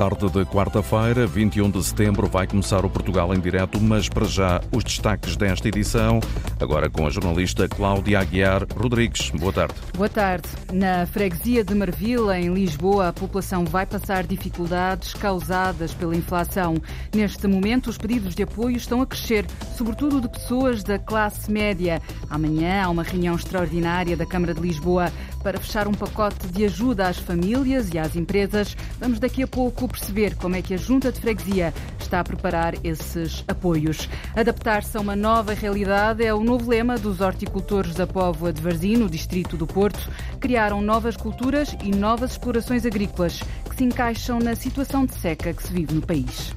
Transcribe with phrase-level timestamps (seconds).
[0.00, 4.58] tarde de quarta-feira, 21 de setembro, vai começar o Portugal em direto, mas para já
[4.72, 6.20] os destaques desta edição,
[6.58, 9.28] agora com a jornalista Cláudia Aguiar Rodrigues.
[9.28, 9.74] Boa tarde.
[9.94, 10.48] Boa tarde.
[10.72, 16.76] Na freguesia de Marvila, em Lisboa, a população vai passar dificuldades causadas pela inflação.
[17.14, 19.44] Neste momento, os pedidos de apoio estão a crescer,
[19.76, 22.00] sobretudo de pessoas da classe média.
[22.30, 25.12] Amanhã há uma reunião extraordinária da Câmara de Lisboa
[25.42, 28.76] para fechar um pacote de ajuda às famílias e às empresas.
[28.98, 32.74] Vamos daqui a pouco perceber como é que a Junta de Freguesia está a preparar
[32.84, 34.08] esses apoios.
[34.34, 38.96] Adaptar-se a uma nova realidade é o novo lema dos horticultores da Póvoa de Varzim,
[38.96, 40.10] no distrito do Porto.
[40.40, 45.62] Criaram novas culturas e novas explorações agrícolas que se encaixam na situação de seca que
[45.62, 46.54] se vive no país.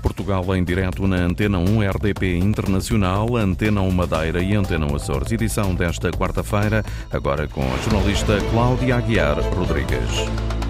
[0.00, 5.32] Portugal em direto na Antena 1 RDP Internacional, Antena 1 Madeira e Antena 1 Açores.
[5.32, 10.69] Edição desta quarta-feira, agora com a jornalista Cláudia Aguiar Rodrigues.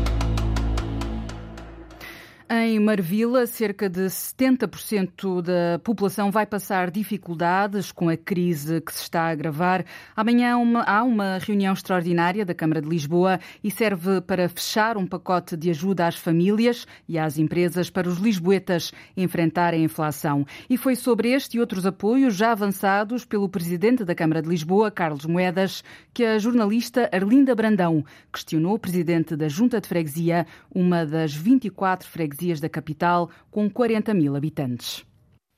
[2.52, 9.02] Em Marvila, cerca de 70% da população vai passar dificuldades com a crise que se
[9.02, 9.84] está a agravar.
[10.16, 15.56] Amanhã há uma reunião extraordinária da Câmara de Lisboa e serve para fechar um pacote
[15.56, 20.44] de ajuda às famílias e às empresas para os lisboetas enfrentarem a inflação.
[20.68, 24.90] E foi sobre este e outros apoios já avançados pelo Presidente da Câmara de Lisboa,
[24.90, 31.06] Carlos Moedas, que a jornalista Arlinda Brandão questionou o Presidente da Junta de Freguesia, uma
[31.06, 35.04] das 24 freguesias freguesias da capital, com 40 mil habitantes.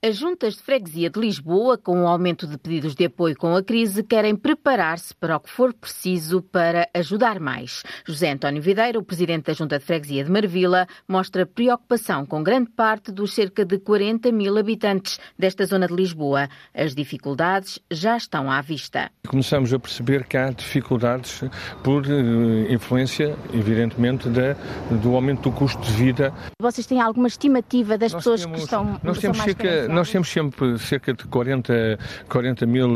[0.04, 3.62] As juntas de freguesia de Lisboa, com o aumento de pedidos de apoio com a
[3.62, 7.84] crise, querem preparar-se para o que for preciso para ajudar mais.
[8.04, 12.68] José António Videira, o presidente da junta de freguesia de Marvila, mostra preocupação com grande
[12.70, 16.48] parte dos cerca de 40 mil habitantes desta zona de Lisboa.
[16.74, 19.08] As dificuldades já estão à vista.
[19.28, 21.44] Começamos a perceber que há dificuldades
[21.84, 24.54] por eh, influência, evidentemente, da,
[25.00, 26.34] do aumento do custo de vida.
[26.60, 30.28] Vocês têm alguma estimativa das nós pessoas temos, que estão nós temos cerca, nós temos
[30.28, 31.98] sempre cerca de 40,
[32.28, 32.88] 40, mil,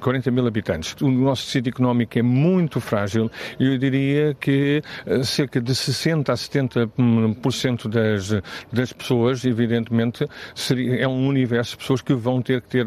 [0.00, 0.96] 40 hum, mil habitantes.
[1.00, 3.30] O nosso tecido económico é muito frágil
[3.60, 8.42] e eu diria que eh, cerca de 60 a 70% das,
[8.72, 12.86] das pessoas, evidentemente, seria, é um universo de pessoas que vão ter que ter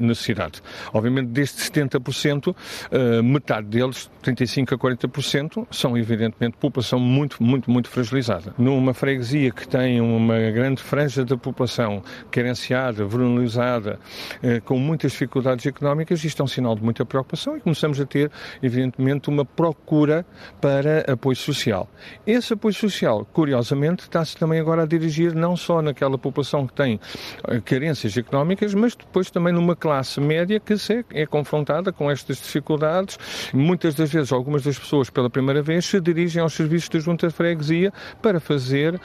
[0.00, 0.62] necessidade.
[0.92, 2.54] Obviamente, destes 70%,
[2.90, 8.54] eh, metade deles, 35 a 40%, são evidentemente população muito, muito, muito fragilizada.
[8.56, 13.98] Numa freguesia que tem uma grande franja da população querem carenciada, vulnerabilizada,
[14.42, 18.06] eh, com muitas dificuldades económicas, isto é um sinal de muita preocupação e começamos a
[18.06, 18.30] ter,
[18.62, 20.24] evidentemente, uma procura
[20.60, 21.88] para apoio social.
[22.26, 27.00] Esse apoio social, curiosamente, está-se também agora a dirigir não só naquela população que tem
[27.48, 30.74] eh, carências económicas, mas depois também numa classe média que
[31.12, 33.18] é confrontada com estas dificuldades.
[33.52, 37.28] Muitas das vezes, algumas das pessoas, pela primeira vez, se dirigem aos serviços da Junta
[37.28, 37.92] de Freguesia
[38.22, 39.00] para fazer uh,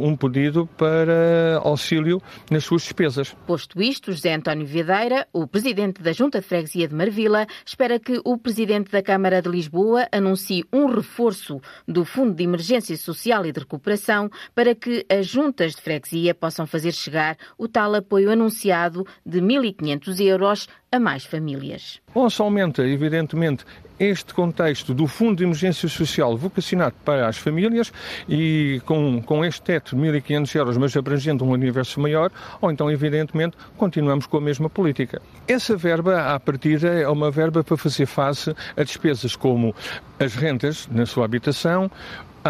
[0.00, 2.20] um pedido para auxílio
[2.50, 3.34] nas suas despesas.
[3.46, 8.20] Posto isto, José António Videira, o presidente da Junta de Freguesia de Marvila, espera que
[8.24, 13.52] o presidente da Câmara de Lisboa anuncie um reforço do Fundo de Emergência Social e
[13.52, 19.06] de Recuperação para que as juntas de freguesia possam fazer chegar o tal apoio anunciado
[19.24, 22.00] de 1.500 euros a mais famílias.
[22.12, 23.64] Bom, se aumenta, evidentemente,
[23.98, 27.92] este contexto do Fundo de Emergência Social vocacionado para as famílias
[28.28, 32.30] e com, com este teto de 1.500 euros, mas abrangendo um universo maior,
[32.60, 35.20] ou então, evidentemente, continuamos com a mesma política.
[35.48, 39.74] Essa verba, à partida, é uma verba para fazer face a despesas como
[40.18, 41.90] as rentas na sua habitação,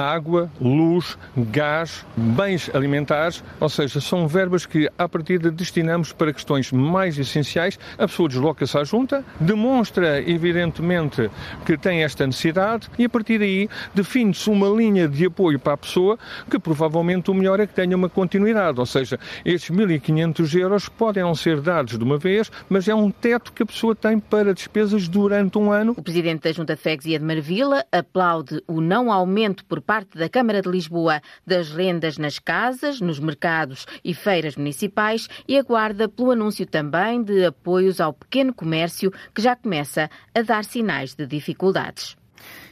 [0.01, 6.73] água, luz, gás, bens alimentares, ou seja, são verbas que à partida destinamos para questões
[6.73, 7.79] mais essenciais.
[7.99, 11.31] A pessoa desloca-se à junta, demonstra evidentemente
[11.65, 15.77] que tem esta necessidade e a partir daí define-se uma linha de apoio para a
[15.77, 16.19] pessoa
[16.51, 21.23] que provavelmente o melhor é que tenha uma continuidade, ou seja, estes 1.500 euros podem
[21.23, 24.55] não ser dados de uma vez, mas é um teto que a pessoa tem para
[24.55, 25.95] despesas durante um ano.
[25.97, 30.29] O Presidente da Junta de Freguesia de Marvila aplaude o não aumento por parte da
[30.29, 36.33] Câmara de Lisboa das rendas nas casas, nos mercados e feiras municipais e aguarda pelo
[36.33, 42.17] anúncio também de apoios ao pequeno comércio que já começa a dar sinais de dificuldades.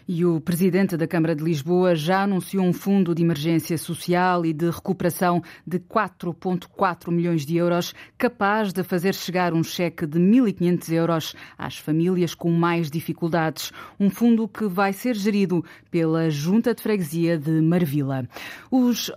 [0.06, 4.53] E o presidente da Câmara de Lisboa já anunciou um fundo de emergência social e
[4.53, 10.93] de recuperação de 4,4 milhões de euros, capaz de fazer chegar um cheque de 1.500
[10.93, 13.73] euros às famílias com mais dificuldades.
[13.99, 18.29] Um fundo que vai ser gerido pela Junta de Freguesia de Marvila.
[18.71, 19.11] Os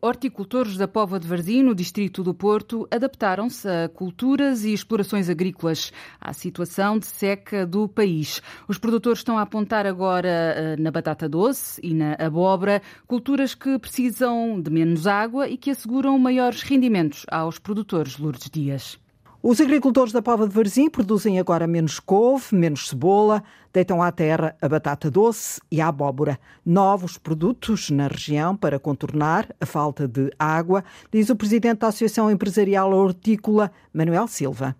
[0.00, 5.92] horticultores da Pova de Varzim, no distrito do Porto, adaptaram-se a culturas e explorações agrícolas
[6.20, 8.42] à situação de seca do país.
[8.66, 10.31] Os produtores estão a apontar agora
[10.78, 16.18] na batata doce e na abóbora, culturas que precisam de menos água e que asseguram
[16.18, 18.98] maiores rendimentos aos produtores Lourdes Dias.
[19.44, 23.42] Os agricultores da Pova de Varzim produzem agora menos couve, menos cebola,
[23.72, 26.38] deitam à terra a batata doce e a abóbora.
[26.64, 32.30] Novos produtos na região para contornar a falta de água, diz o presidente da Associação
[32.30, 34.76] Empresarial Hortícola, Manuel Silva.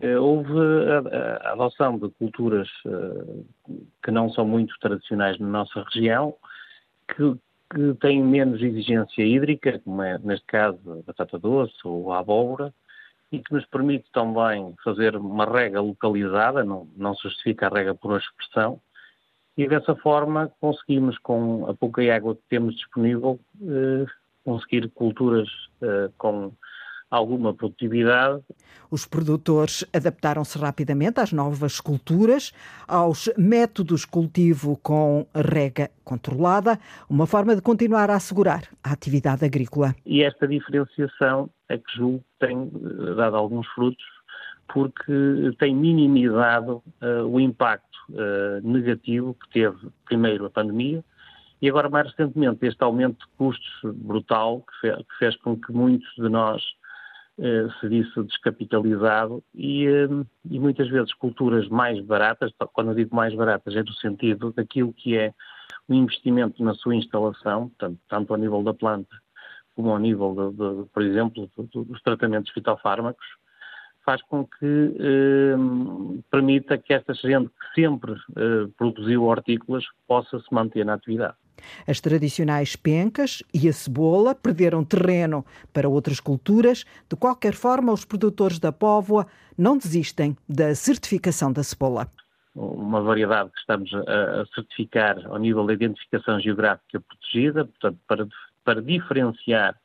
[0.00, 0.52] Eh, houve
[1.42, 3.44] a, adoção de culturas eh,
[4.02, 6.34] que não são muito tradicionais na nossa região,
[7.08, 7.34] que,
[7.70, 12.74] que têm menos exigência hídrica, como é neste caso a batata doce ou a abóbora,
[13.32, 17.94] e que nos permite também fazer uma rega localizada, não, não se justifica a rega
[17.94, 18.80] por expressão,
[19.56, 24.06] e dessa forma conseguimos, com a pouca água que temos disponível, eh,
[24.44, 25.48] conseguir culturas
[25.80, 26.52] eh, com
[27.10, 28.42] alguma produtividade.
[28.90, 32.52] Os produtores adaptaram-se rapidamente às novas culturas,
[32.86, 39.44] aos métodos de cultivo com rega controlada, uma forma de continuar a assegurar a atividade
[39.44, 39.94] agrícola.
[40.04, 44.04] E esta diferenciação é que julgo tem eh, dado alguns frutos,
[44.72, 45.12] porque
[45.58, 51.04] tem minimizado uh, o impacto uh, negativo que teve primeiro a pandemia
[51.62, 55.72] e agora mais recentemente este aumento de custos brutal que, fe que fez com que
[55.72, 56.62] muitos de nós
[57.38, 60.08] eh, serviço descapitalizado e, eh,
[60.50, 64.92] e, muitas vezes culturas mais baratas, quando eu digo mais baratas é no sentido daquilo
[64.92, 65.32] que é
[65.88, 69.16] o investimento na sua instalação, tanto, tanto ao nível da planta
[69.76, 73.26] como ao nível, de, de, por exemplo, dos tratamentos fitofármacos,
[74.04, 75.54] faz com que eh,
[76.30, 81.36] permita que esta gente que sempre eh, produziu hortícolas possa se manter na atividade.
[81.86, 86.84] As tradicionais pencas e a cebola perderam terreno para outras culturas.
[87.08, 89.26] De qualquer forma, os produtores da Póvoa
[89.56, 92.10] não desistem da certificação da cebola.
[92.54, 98.26] Uma variedade que estamos a certificar ao nível da identificação geográfica protegida, portanto, para,
[98.64, 99.76] para diferenciar,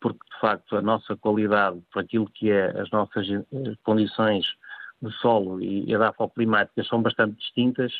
[0.00, 3.44] porque de facto a nossa qualidade, para aquilo que é as nossas eh,
[3.84, 4.44] condições
[5.00, 7.92] de solo e edafoclimáticas são bastante distintas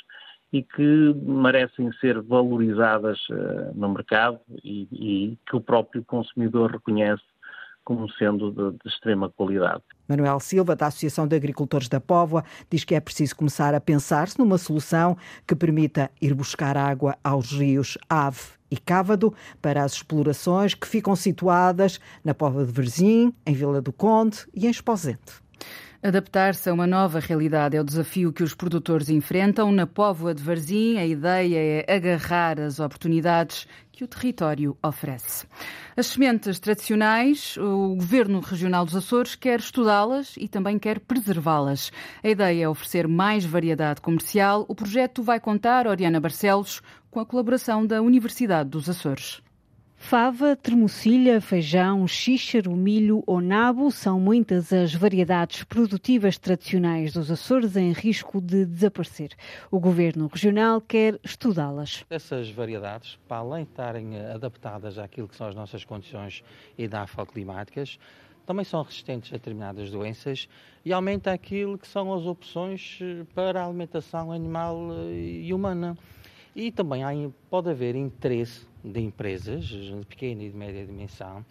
[0.53, 7.23] e que merecem ser valorizadas uh, no mercado e, e, que o próprio consumidor reconhece
[7.85, 9.83] como sendo de, de, extrema qualidade.
[10.07, 14.39] Manuel Silva, da Associação de Agricultores da Póvoa, diz que é preciso começar a pensar-se
[14.39, 15.17] numa solução
[15.47, 21.17] que permita ir buscar água aos rios Ave e Cávado para as explorações que ficam
[21.17, 25.48] situadas na Póvoa de Verzim, em Vila do Conde e em Esposente.
[26.01, 29.73] Adaptar-se a uma nova realidade é o desafio que os produtores enfrentam.
[29.73, 35.45] Na Póvoa de Varzim, a ideia é agarrar as oportunidades que o território oferece.
[35.97, 41.91] As sementes tradicionais, o Governo Regional dos Açores quer estudá-las e também quer preservá-las.
[42.23, 44.65] A ideia é oferecer mais variedade comercial.
[44.69, 46.81] O projeto vai contar, Oriana Barcelos,
[47.11, 49.43] com a colaboração da Universidade dos Açores.
[50.01, 57.77] Fava, termocilha, feijão, xíxaro, milho ou nabo são muitas as variedades produtivas tradicionais dos Açores
[57.77, 59.33] em risco de desaparecer.
[59.71, 62.07] O governo regional quer estudá-las.
[62.09, 66.43] Essas variedades, para além de estarem adaptadas àquilo que são as nossas condições
[66.79, 67.99] edafoclimáticas,
[68.47, 70.49] também são resistentes a determinadas doenças
[70.87, 75.99] e aumenta aquilo que são as opções eh, para a alimentação animal eh, e humana.
[76.57, 77.11] E também há,
[77.51, 81.45] pode haver interesse de empresas de pequena e de média dimensão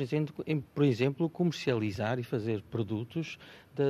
[0.00, 3.38] exemplo, em, por exemplo comercializar e fazer produtos
[3.72, 3.84] de,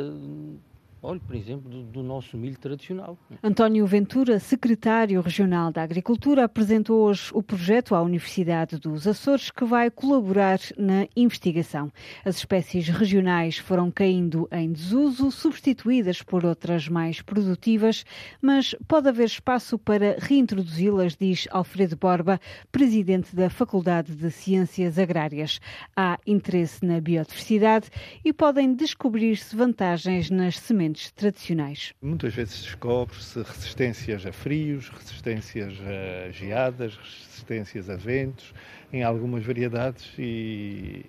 [1.05, 3.19] Olhe, por exemplo, do, do, nosso milho tradicional.
[3.43, 9.65] António Ventura, secretário regional da Agricultura, apresentou hoje o projeto à Universidade dos Açores que
[9.65, 11.91] vai colaborar na investigação.
[12.25, 18.05] As espécies regionais foram caindo em desuso, substituídas por outras mais produtivas,
[18.41, 22.41] mas pode haver espaço para reintroduzi-las, diz Alfredo Borba,
[22.71, 25.59] presidente da Faculdade de Ciências Agrárias.
[25.97, 27.91] Há interesse na biodiversidade
[28.25, 31.95] e podem descobrir-se vantagens nas sementes tradicionais.
[32.03, 38.53] Muitas vezes descobre-se resistências a frios, resistências a geadas, resistências a ventos,
[38.93, 41.05] em algumas variedades e,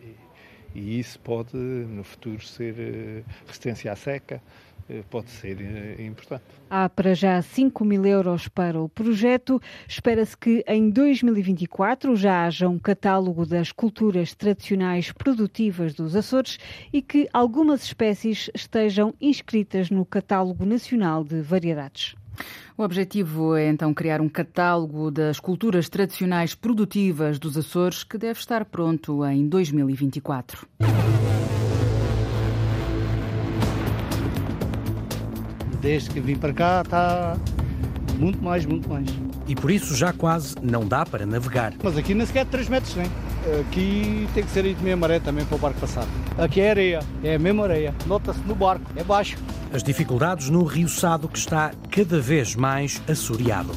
[0.74, 4.42] e isso pode no futuro ser eh, resistência à seca.
[4.90, 6.44] Eh, pode ser eh, importante.
[6.70, 9.62] Há para já 5 mil euros para o projeto.
[9.88, 16.58] Espera-se que em 2024 já haja um catálogo das culturas tradicionais produtivas dos Açores
[16.92, 22.16] e que algumas espécies estejam inscritas no Catálogo Nacional de Variedades.
[22.76, 28.40] O objetivo é então criar um catálogo das culturas tradicionais produtivas dos Açores que deve
[28.40, 30.68] estar pronto em 2024.
[35.84, 37.38] Desde que vim para cá está
[38.18, 39.06] muito mais, muito mais.
[39.46, 41.74] E por isso já quase não dá para navegar.
[41.84, 43.06] Mas aqui nem sequer 3 metros nem.
[43.60, 46.08] Aqui tem que ser aí de meia maré também para o barco passar.
[46.38, 47.94] Aqui é areia, é a mesma areia.
[48.08, 49.38] Nota-se no barco, é baixo.
[49.74, 53.74] As dificuldades no Rio Sado que está cada vez mais assoreado.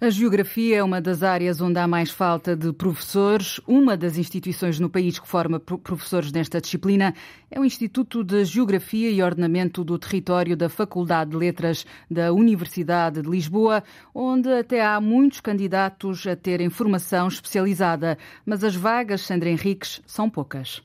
[0.00, 3.60] A geografia é uma das áreas onde há mais falta de professores.
[3.66, 7.12] Uma das instituições no país que forma professores nesta disciplina
[7.50, 13.22] é o Instituto de Geografia e Ordenamento do Território da Faculdade de Letras da Universidade
[13.22, 13.82] de Lisboa,
[14.14, 18.16] onde até há muitos candidatos a terem formação especializada.
[18.46, 20.80] Mas as vagas, Sandra Henriques, são poucas.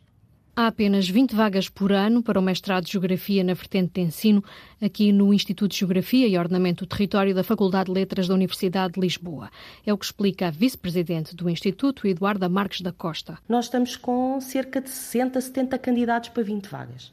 [0.55, 4.43] Há apenas 20 vagas por ano para o mestrado de Geografia na vertente de ensino,
[4.79, 8.93] aqui no Instituto de Geografia e Ordenamento do Território da Faculdade de Letras da Universidade
[8.93, 9.50] de Lisboa.
[9.83, 13.39] É o que explica a vice-presidente do Instituto, Eduarda Marques da Costa.
[13.50, 17.12] Nós estamos com cerca de 60, 70 candidatos para 20 vagas.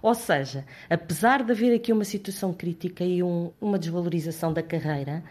[0.00, 5.22] Ou seja, apesar de haver aqui uma situação crítica e um, uma desvalorização da carreira,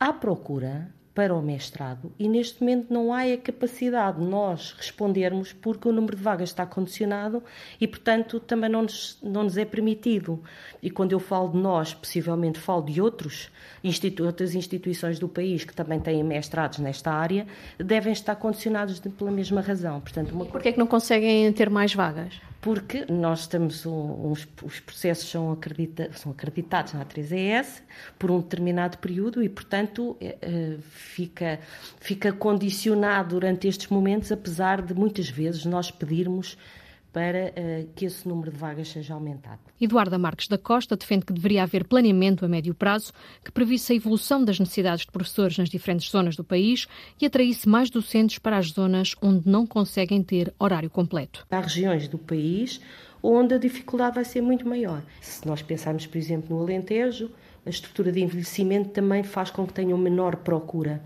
[0.00, 5.52] há procura para o mestrado e neste momento não há a capacidade de nós respondermos
[5.52, 7.42] porque o número de vagas está condicionado
[7.80, 10.42] e, portanto, também não nos, não nos é permitido.
[10.82, 13.48] E quando eu falo de nós, possivelmente falo de outros
[13.82, 17.46] institu outras instituições do país que também têm mestrados nesta área,
[17.78, 20.00] devem estar condicionados de, pela mesma razão.
[20.00, 20.46] Portanto, uma...
[20.46, 22.40] Por que é que não conseguem ter mais vagas?
[22.64, 27.82] Porque nós estamos, uns, os processos são, acredita, são acreditados na 3ES
[28.18, 31.60] por um determinado período e, portanto, é, é, fica,
[32.00, 36.56] fica condicionado durante estes momentos, apesar de muitas vezes nós pedirmos
[37.14, 39.60] para uh, que esse número de vagas seja aumentado.
[39.80, 43.12] Eduarda Marques da Costa defende que deveria haver planeamento a médio prazo
[43.44, 46.88] que previsse a evolução das necessidades de professores nas diferentes zonas do país
[47.22, 51.46] e atraísse mais docentes para as zonas onde não conseguem ter horário completo.
[51.52, 52.80] Há regiões do país
[53.22, 55.00] onde a dificuldade vai ser muito maior.
[55.20, 57.30] Se nós pensarmos, por exemplo, no Alentejo,
[57.64, 61.00] a estrutura de envelhecimento também faz com que tenham menor procura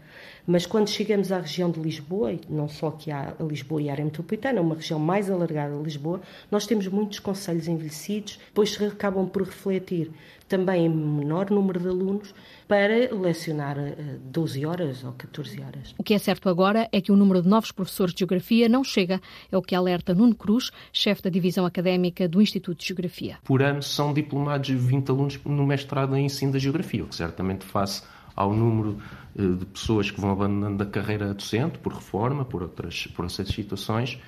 [0.49, 3.91] mas quando chegamos à região de Lisboa, e não só que há a Lisboa e
[3.91, 8.41] a área metropolitana, é uma região mais alargada de Lisboa, nós temos muitos conselhos envelhecidos,
[8.47, 10.11] depois acabam por refletir
[10.49, 12.35] também em menor número de alunos
[12.67, 13.77] para lecionar
[14.23, 15.95] 12 eh, horas ou 14 horas.
[15.99, 18.83] O que é certo agora é que o número de novos professores de Geografia não
[18.83, 19.21] chega,
[19.53, 23.37] é o que alerta Nuno Cruz, chefe da divisão académica do Instituto de Geografia.
[23.45, 27.67] Por ano são diplomados 20 alunos no mestrado em ensino da Geografia, o que certamente
[27.67, 28.03] face
[28.39, 28.99] ao número
[29.37, 33.49] eh, de pessoas que vão abandonando a carreira docente por reforma, por outras, por outras
[33.49, 34.19] situações,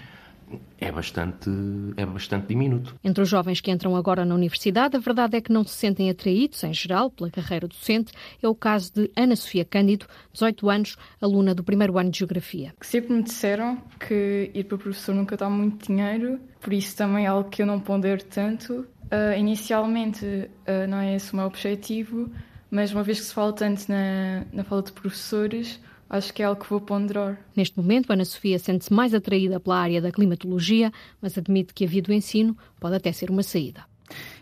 [0.80, 1.48] é bastante,
[1.96, 2.96] é bastante diminuto.
[3.04, 6.10] Entre os jovens que entram agora na universidade, a verdade é que não se sentem
[6.10, 8.12] atraídos, em geral, pela carreira docente.
[8.42, 12.74] É o caso de Ana Sofia Cândido, 18 anos, aluna do primeiro ano de Geografia.
[12.80, 17.28] Sempre me disseram que ir para professor nunca dá muito dinheiro, por isso também é
[17.28, 18.86] algo que eu não pondero tanto.
[19.12, 22.30] Uh, inicialmente uh, não é esse o meu objetivo,
[22.70, 26.46] mas uma vez que se fala tanto na, na falta de professores, acho que é
[26.46, 27.38] algo que vou ponderar.
[27.56, 31.88] Neste momento, Ana Sofia sente-se mais atraída pela área da climatologia, mas admite que a
[31.88, 33.84] via do ensino pode até ser uma saída.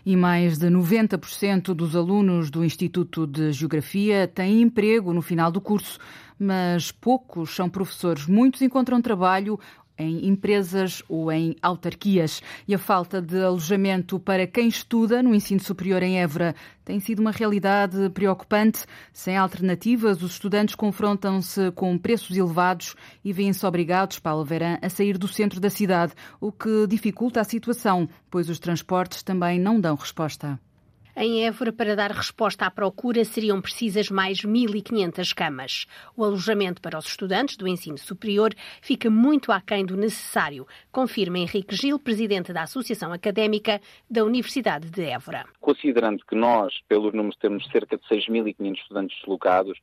[0.05, 5.61] E mais de 90% dos alunos do Instituto de Geografia têm emprego no final do
[5.61, 5.99] curso,
[6.39, 8.25] mas poucos são professores.
[8.25, 9.59] Muitos encontram trabalho
[9.99, 12.41] em empresas ou em autarquias.
[12.67, 17.19] E a falta de alojamento para quem estuda no ensino superior em Évora tem sido
[17.19, 18.85] uma realidade preocupante.
[19.13, 25.17] Sem alternativas, os estudantes confrontam-se com preços elevados e vêm-se obrigados, Paulo Verã, a sair
[25.17, 29.95] do centro da cidade, o que dificulta a situação, pois os transportes também não dão
[29.95, 30.59] resposta.
[31.21, 35.85] Em Évora, para dar resposta à procura, seriam precisas mais 1.500 camas.
[36.15, 41.75] O alojamento para os estudantes do ensino superior fica muito aquém do necessário, confirma Henrique
[41.75, 45.43] Gil, presidente da Associação Académica da Universidade de Évora.
[45.59, 49.77] Considerando que nós, pelos números, temos cerca de 6.500 estudantes deslocados,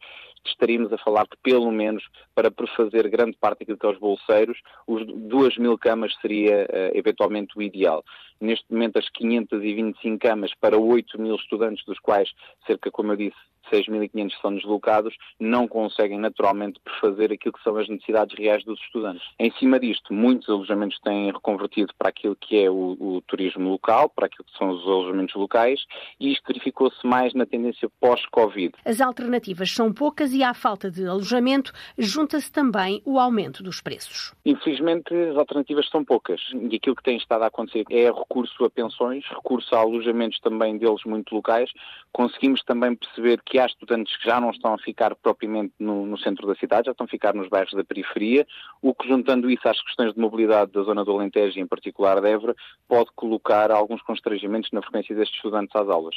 [0.48, 4.58] estaríamos a falar que, pelo menos, para prefazer grande parte daquilo que é os bolseiros,
[4.86, 8.04] os 2 mil camas seria uh, eventualmente o ideal.
[8.40, 12.30] Neste momento, as 525 camas para 8 mil estudantes, dos quais
[12.66, 13.36] cerca, como eu disse,
[13.70, 19.22] 6.500 são deslocados, não conseguem naturalmente prefazer aquilo que são as necessidades reais dos estudantes.
[19.38, 24.08] Em cima disto, muitos alojamentos têm reconvertido para aquilo que é o, o turismo local,
[24.08, 25.84] para aquilo que são os alojamentos locais,
[26.20, 28.74] e isto verificou-se mais na tendência pós-Covid.
[28.84, 34.32] As alternativas são poucas e à falta de alojamento junta-se também o aumento dos preços.
[34.44, 38.70] Infelizmente, as alternativas são poucas e aquilo que tem estado a acontecer é recurso a
[38.70, 41.70] pensões, recurso a alojamentos também deles muito locais.
[42.12, 46.04] Conseguimos também perceber que que há estudantes que já não estão a ficar propriamente no,
[46.04, 48.46] no, centro da cidade, já estão a ficar nos bairros da periferia,
[48.82, 52.20] o que juntando isso às questões de mobilidade da zona do Alentejo e em particular
[52.20, 52.54] de Évora,
[52.86, 56.16] pode colocar alguns constrangimentos na frequência destes estudantes às aulas.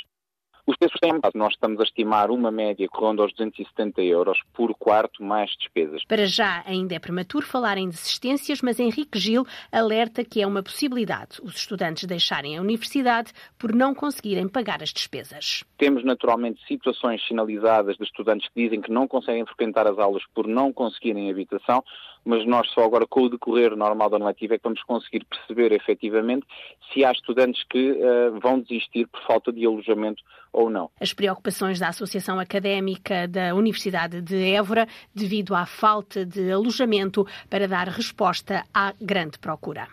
[0.69, 1.35] Os preços têm aumentado.
[1.35, 6.05] Nós estamos a estimar uma média que ronda aos 270 euros por quarto mais despesas.
[6.05, 10.61] Para já ainda é prematuro falar em desistências, mas Henrique Gil alerta que é uma
[10.61, 15.63] possibilidade os estudantes deixarem a universidade por não conseguirem pagar as despesas.
[15.75, 20.45] Temos naturalmente situações sinalizadas de estudantes que dizem que não conseguem frequentar as aulas por
[20.45, 21.83] não conseguirem habitação,
[22.23, 25.71] mas nós só agora com o decorrer normal da normativa é que vamos conseguir perceber
[25.71, 26.45] efetivamente
[26.93, 30.21] se há estudantes que uh, vão desistir por falta de alojamento
[30.59, 30.91] ou não.
[30.99, 37.67] As preocupações da Associação Académica da Universidade de Évora devido à falta de alojamento para
[37.67, 39.87] dar resposta à grande procura.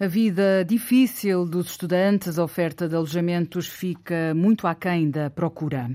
[0.00, 5.90] A vida difícil dos estudantes, a oferta de alojamentos fica muito aquém da procura.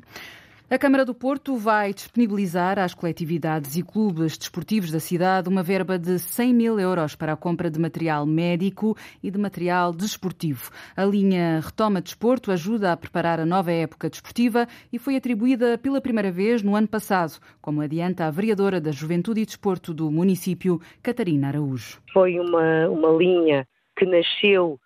[0.73, 5.99] A Câmara do Porto vai disponibilizar às coletividades e clubes desportivos da cidade uma verba
[5.99, 10.71] de 100 mil euros para a compra de material médico e de material desportivo.
[10.97, 16.01] A linha Retoma Desporto ajuda a preparar a nova época desportiva e foi atribuída pela
[16.01, 20.81] primeira vez no ano passado, como adianta a vereadora da Juventude e Desporto do município,
[21.03, 22.01] Catarina Araújo.
[22.11, 24.79] Foi uma, uma linha que nasceu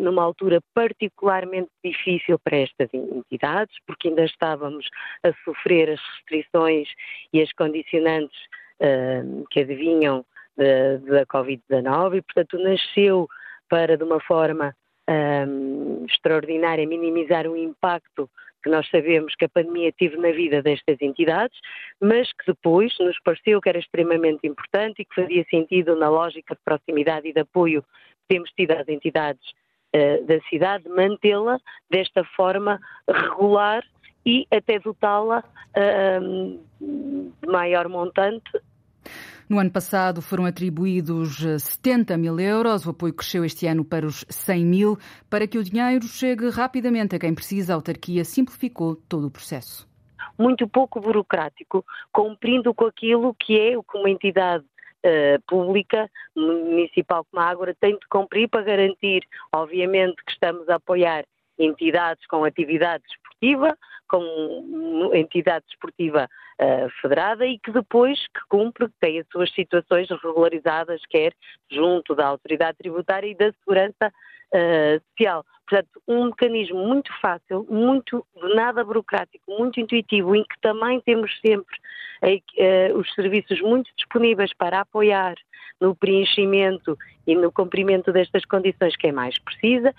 [0.00, 4.88] numa altura particularmente difícil para estas entidades, porque ainda estávamos
[5.24, 6.88] a sofrer as restrições
[7.32, 8.38] e as condicionantes
[8.80, 10.24] uh, que adivinham
[10.56, 13.28] da Covid-19 e, portanto, nasceu
[13.68, 14.74] para, de uma forma
[15.08, 18.30] um, extraordinária, minimizar o impacto
[18.62, 21.58] que nós sabemos que a pandemia teve na vida destas entidades,
[22.00, 26.54] mas que depois nos pareceu que era extremamente importante e que fazia sentido na lógica
[26.54, 27.88] de proximidade e de apoio que
[28.28, 29.44] temos tido às entidades
[29.94, 31.58] uh, da cidade, mantê-la
[31.90, 33.82] desta forma regular
[34.26, 35.44] e até dotá-la
[35.76, 38.60] uh, de maior montante
[39.48, 44.24] no ano passado foram atribuídos 70 mil euros, o apoio cresceu este ano para os
[44.28, 44.98] 100 mil.
[45.28, 49.86] Para que o dinheiro chegue rapidamente a quem precisa, a autarquia simplificou todo o processo.
[50.38, 54.64] Muito pouco burocrático, cumprindo com aquilo que é o que uma entidade
[55.04, 60.76] Uh, pública, municipal como a Ágora, tem de cumprir para garantir, obviamente, que estamos a
[60.76, 61.26] apoiar
[61.58, 63.76] entidades com atividade esportiva,
[64.08, 66.28] com entidade esportiva
[66.60, 71.34] uh, federada e que depois que cumpre, que tem as suas situações regularizadas, quer
[71.70, 74.12] junto da autoridade tributária e da segurança
[74.54, 75.44] uh, social.
[75.68, 78.24] Portanto, um mecanismo muito fácil, muito
[78.54, 81.74] nada burocrático, muito intuitivo, em que também temos sempre
[82.22, 85.34] uh, os serviços muito disponíveis para apoiar
[85.80, 86.96] no preenchimento
[87.26, 89.94] e no cumprimento destas condições que é mais precisa.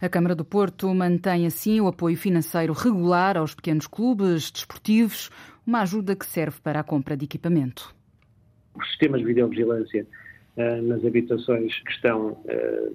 [0.00, 5.30] A Câmara do Porto mantém assim o apoio financeiro regular aos pequenos clubes desportivos,
[5.66, 7.94] uma ajuda que serve para a compra de equipamento.
[8.74, 10.06] Os sistemas de videovigilância
[10.56, 12.42] uh, nas habitações que estão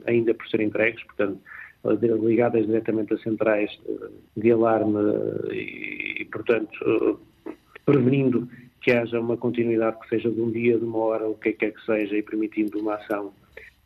[0.05, 1.39] ainda por ser entregues, portanto,
[1.83, 3.71] ligadas diretamente a centrais
[4.35, 4.99] de alarme
[5.51, 7.19] e, e portanto,
[7.85, 8.47] prevenindo
[8.81, 11.71] que haja uma continuidade que seja de um dia, de uma hora, o que quer
[11.71, 13.33] que seja, e permitindo uma ação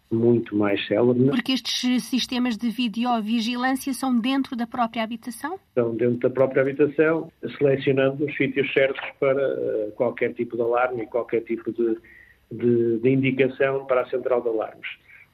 [0.10, 1.26] muito mais célebre.
[1.30, 5.60] Porque estes sistemas de videovigilância são dentro da própria habitação?
[5.76, 11.08] São dentro da própria habitação, selecionando os sítios certos para qualquer tipo de alarme e
[11.08, 11.98] qualquer tipo de,
[12.52, 14.88] de, de, indicação para a central de alarmes.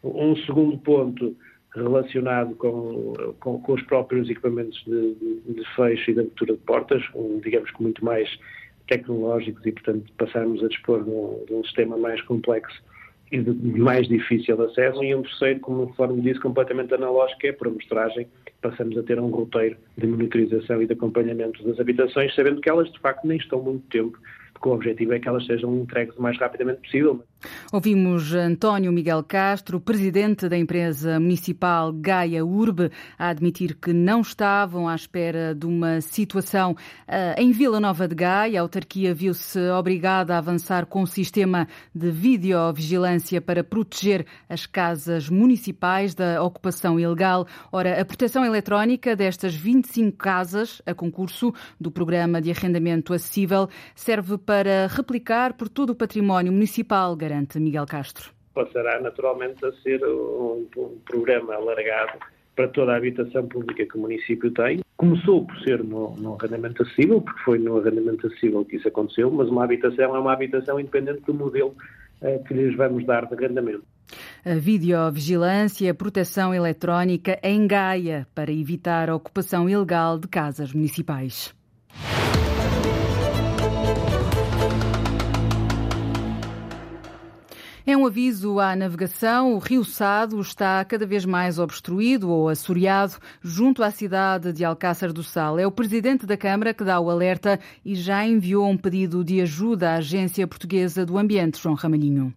[0.03, 1.35] Um segundo ponto
[1.75, 5.15] relacionado com, com, com os próprios equipamentos de,
[5.47, 7.03] de, fecho e de abertura de portas,
[7.43, 8.29] digamos que muito mais
[8.87, 12.81] tecnológicos e, portanto, passarmos a dispor de um, de um sistema mais complexo
[13.31, 18.27] e de mais difícil acesso, e um terceiro, conforme disse, completamente analógico, é por amostragem,
[18.61, 22.91] passamos a ter um roteiro de monitorização e de acompanhamento das habitações, sabendo que elas,
[22.91, 24.19] de facto, nem estão muito tempo
[24.63, 27.21] porque o objetivo é que elas sejam entregues o mais rapidamente possível.
[27.71, 34.87] Ouvimos António Miguel Castro, presidente da empresa municipal Gaia Urbe, a admitir que não estavam
[34.87, 36.75] à espera de uma situação
[37.07, 38.59] eh, em Vila Nova de Gaia.
[38.59, 45.29] A autarquia viu-se obrigada a avançar com um sistema de videovigilância para proteger as casas
[45.29, 47.47] municipais da ocupação ilegal.
[47.71, 54.37] Ora, a proteção eletrónica destas 25 casas, a concurso do programa de arrendamento acessível, serve
[54.37, 57.15] para replicar por todo o património municipal,
[57.59, 58.31] Miguel Castro.
[58.53, 62.19] Passará naturalmente a ser um, um programa alargado
[62.55, 64.81] para toda a habitação pública que o município tem.
[64.97, 69.31] Começou por ser no, no, arrendamento acessível, porque foi no arrendamento acessível que isso aconteceu,
[69.31, 71.75] mas uma habitação é uma habitação independente do modelo
[72.21, 73.83] eh, que lhes vamos dar de arrendamento.
[74.45, 80.73] A videovigilância e a proteção eletrónica em Gaia para evitar a ocupação ilegal de casas
[80.73, 81.55] municipais.
[87.85, 89.55] É um aviso à navegação.
[89.55, 95.11] O Rio Sado está cada vez mais obstruído ou assoreado junto à cidade de Alcácer
[95.11, 95.59] do Sal.
[95.59, 99.41] É o presidente da Câmara que dá o alerta e já enviou um pedido de
[99.41, 102.33] ajuda à Agência Portuguesa do Ambiente, João Ramalhinho.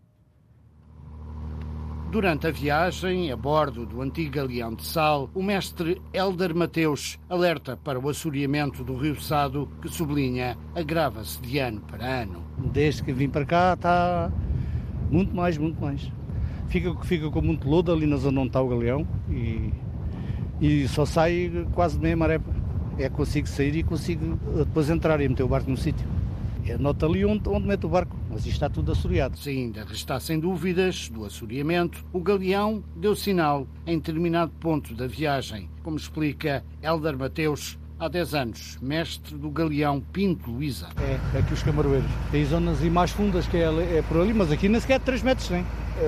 [2.11, 7.77] Durante a viagem, a bordo do antigo galeão de sal, o mestre Elder Mateus alerta
[7.77, 12.45] para o assoreamento do Rio Sado, que sublinha agrava-se de ano para ano.
[12.59, 14.33] Desde que vim para cá está
[15.11, 16.11] muito mais, muito mais.
[16.69, 19.73] Fica, fica com muito lodo ali na zona onde está o galeão e,
[20.61, 22.41] e só sai quase de meia maré.
[22.99, 26.07] É consigo sair e consigo depois entrar e meter o barco no sítio.
[26.67, 29.39] É nota ali onde, onde mete o barco, mas isto está tudo assoreado.
[29.39, 35.71] Se ainda restassem dúvidas do assoreamento, o galeão deu sinal em determinado ponto da viagem,
[35.85, 40.89] como explica Helder Mateus, há 10 anos, mestre do galeão Pinto Luísa.
[41.01, 42.11] É, aqui os camaroeiros.
[42.31, 45.23] Tem zonas e mais fundas que é, é, por ali, mas aqui nem sequer 3
[45.23, 45.65] metros tem.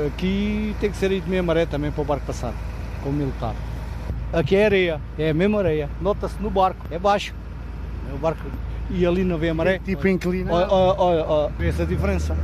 [0.07, 2.53] Aqui tem que ser aí de meia maré também para o barco passar,
[3.03, 3.55] com militar.
[4.33, 5.89] Aqui é areia, é a mesma areia.
[6.01, 7.35] Nota-se no barco, é baixo.
[8.11, 8.43] É o barco.
[8.91, 9.77] E ali não vê a maré.
[9.77, 10.73] É tipo inclinado.
[10.73, 12.37] Olha, olha, olha, essa diferença.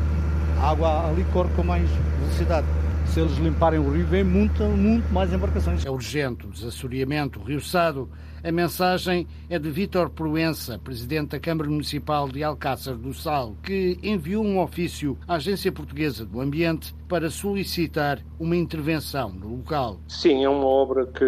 [0.61, 1.89] A água ali corre com mais
[2.21, 2.67] velocidade
[3.07, 5.85] se eles limparem o rio, vem muito, muito mais embarcações.
[5.85, 8.09] É urgente o desassoreamento do Rio Sado.
[8.43, 13.99] A mensagem é de Vítor Proença, presidente da Câmara Municipal de Alcácer do Sal, que
[14.03, 19.99] enviou um ofício à Agência Portuguesa do Ambiente para solicitar uma intervenção no local.
[20.09, 21.25] Sim, é uma obra que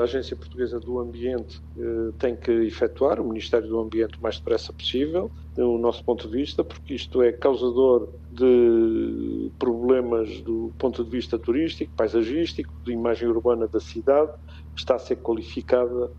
[0.00, 4.38] a Agência Portuguesa do Ambiente eh, tem que efetuar, o Ministério do Ambiente, o mais
[4.38, 11.04] depressa possível, do nosso ponto de vista, porque isto é causador de problemas do ponto
[11.04, 14.32] de vista turístico, paisagístico, de imagem urbana da cidade,
[14.76, 16.10] está a ser qualificada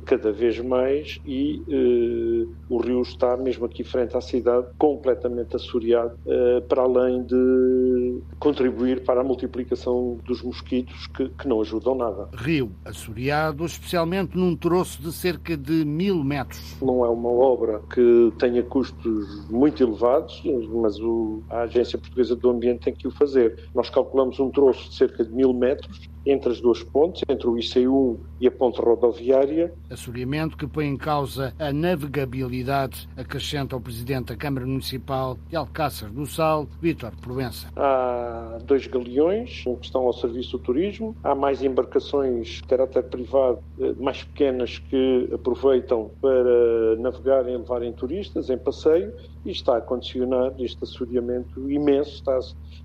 [0.00, 6.18] cada vez mais e eh, o rio está, mesmo aqui frente à cidade, completamente assoreado,
[6.26, 12.28] eh, para além de contribuir para a multiplicação dos mosquitos que, que, não ajudam nada.
[12.34, 16.76] Rio assoreado, especialmente num troço de cerca de mil metros.
[16.80, 22.50] Não é uma obra que tenha custos muito elevados, mas o, a Agência Portuguesa do
[22.50, 23.68] Ambiente tem que o fazer.
[23.74, 27.54] Nós calculamos um troço de cerca de mil metros entre as duas pontes, entre o
[27.54, 29.72] IC1 e a ponte rodoviária.
[29.90, 36.08] Assoreamento que põe em causa a navegabilidade, acrescenta o Presidente da Câmara Municipal de Alcácer
[36.08, 37.68] do Sal, Vítor Provença.
[37.76, 43.58] Há dois galeões que estão ao serviço do turismo, há mais embarcações de caráter privado,
[43.80, 49.12] eh, mais pequenas, que aproveitam para navegarem e levarem turistas em passeio,
[49.44, 52.38] e está a condicionar, este assoreamento imenso está,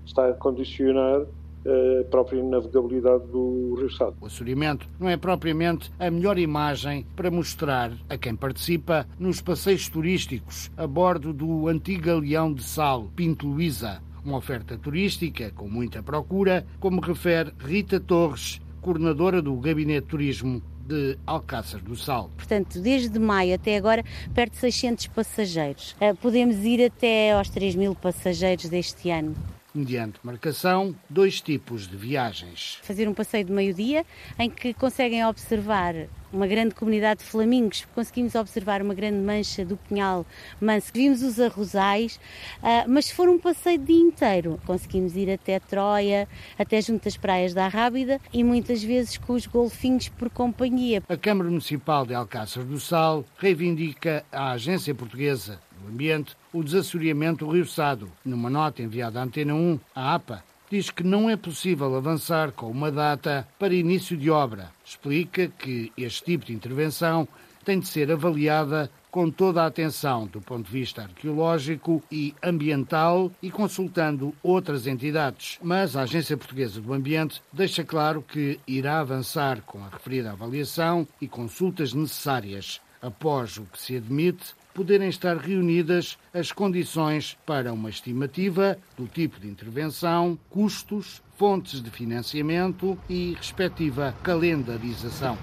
[0.04, 1.26] está a condicionar
[1.66, 4.16] a própria navegabilidade do Rio Sado.
[4.20, 9.88] O assoreamento não é propriamente a melhor imagem para mostrar a quem participa nos passeios
[9.88, 16.02] turísticos a bordo do antigo galeão de sal Pinto Luísa, uma oferta turística com muita
[16.02, 22.30] procura, como refere Rita Torres, coordenadora do Gabinete de Turismo de Alcácer do Sal.
[22.34, 24.02] Portanto, desde maio até agora,
[24.34, 25.94] perto de 600 passageiros.
[26.00, 29.34] Eh, podemos ir até aos 3 mil passageiros deste ano
[29.74, 32.78] mediante marcação, dois tipos de viagens.
[32.82, 34.04] Fazer um passeio de meio-dia
[34.38, 35.94] em que conseguem observar
[36.32, 40.26] uma grande comunidade de flamingos, conseguimos observar uma grande mancha do pinhal
[40.60, 42.20] manso, vimos os arrozais,
[42.58, 47.54] uh, mas for um passeio dia inteiro, conseguimos ir até Troia, até junto às praias
[47.54, 51.02] da Rábida e muitas vezes com os golfinhos por companhia.
[51.08, 57.44] A Câmara Municipal de Alcácer do Sal reivindica à Agência Portuguesa do Ambiente o desassoreamento
[57.44, 58.10] do Rio Sado.
[58.24, 62.70] Numa nota enviada à Antena 1, a APA diz que não é possível avançar com
[62.70, 64.70] uma data para início de obra.
[64.84, 67.26] Explica que este tipo de intervenção
[67.64, 73.32] tem de ser avaliada com toda a atenção do ponto de vista arqueológico e ambiental
[73.42, 75.58] e consultando outras entidades.
[75.62, 81.06] Mas a Agência Portuguesa do Ambiente deixa claro que irá avançar com a referida avaliação
[81.20, 87.90] e consultas necessárias após o que se admite poderem estar reunidas as condições para uma
[87.90, 95.36] estimativa do tipo de intervenção, custos, fontes de financiamento e respectiva calendarização.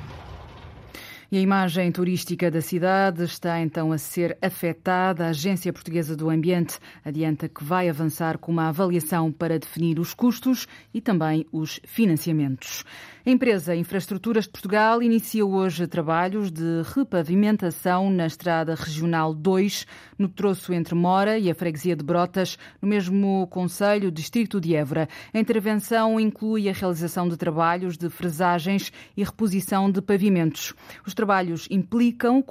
[1.32, 5.26] E a imagem turística da cidade está então a ser afetada.
[5.26, 10.14] A Agência Portuguesa do Ambiente adianta que vai avançar com uma avaliação para definir os
[10.14, 12.86] custos e também os financiamentos.
[13.28, 20.30] A empresa Infraestruturas de Portugal inicia hoje trabalhos de repavimentação na Estrada Regional 2, no
[20.30, 25.10] troço entre Mora e a freguesia de Brotas, no mesmo Conselho Distrito de Évora.
[25.34, 30.76] A intervenção inclui a realização de trabalhos de fresagens e reposição de pavimentos.
[31.04, 32.44] Os trabalhos implicam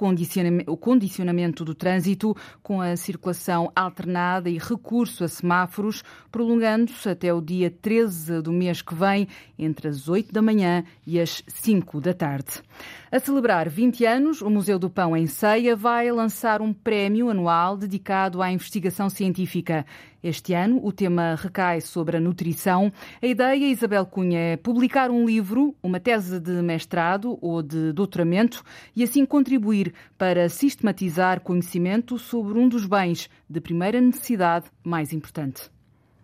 [0.67, 7.39] o condicionamento do trânsito com a circulação alternada e recurso a semáforos, prolongando-se até o
[7.39, 12.01] dia 13 do mês que vem, entre as 8 da manhã manhã e às 5
[12.01, 12.63] da tarde.
[13.11, 17.77] A celebrar 20 anos, o Museu do Pão em Ceia vai lançar um prémio anual
[17.77, 19.85] dedicado à investigação científica.
[20.23, 22.91] Este ano, o tema recai sobre a nutrição.
[23.21, 28.63] A ideia, Isabel Cunha, é publicar um livro, uma tese de mestrado ou de doutoramento
[28.95, 35.74] e assim contribuir para sistematizar conhecimento sobre um dos bens de primeira necessidade mais importante.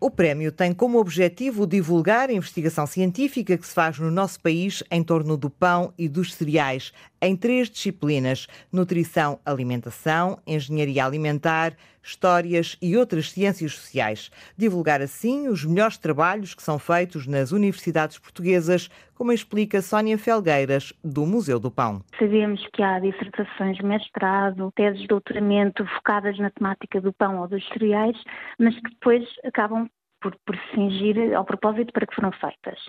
[0.03, 4.81] O prémio tem como objetivo divulgar a investigação científica que se faz no nosso país
[4.89, 12.77] em torno do pão e dos cereais, em três disciplinas: nutrição, alimentação, engenharia alimentar, histórias
[12.81, 14.31] e outras ciências sociais.
[14.57, 20.93] Divulgar assim os melhores trabalhos que são feitos nas universidades portuguesas, como explica Sónia Felgueiras,
[21.03, 22.01] do Museu do Pão.
[22.17, 27.47] Sabemos que há dissertações de mestrado, teses de doutoramento focadas na temática do pão ou
[27.47, 28.17] dos cereais,
[28.57, 29.87] mas que depois acabam
[30.21, 32.79] por, por fingir ao propósito para que foram feitas.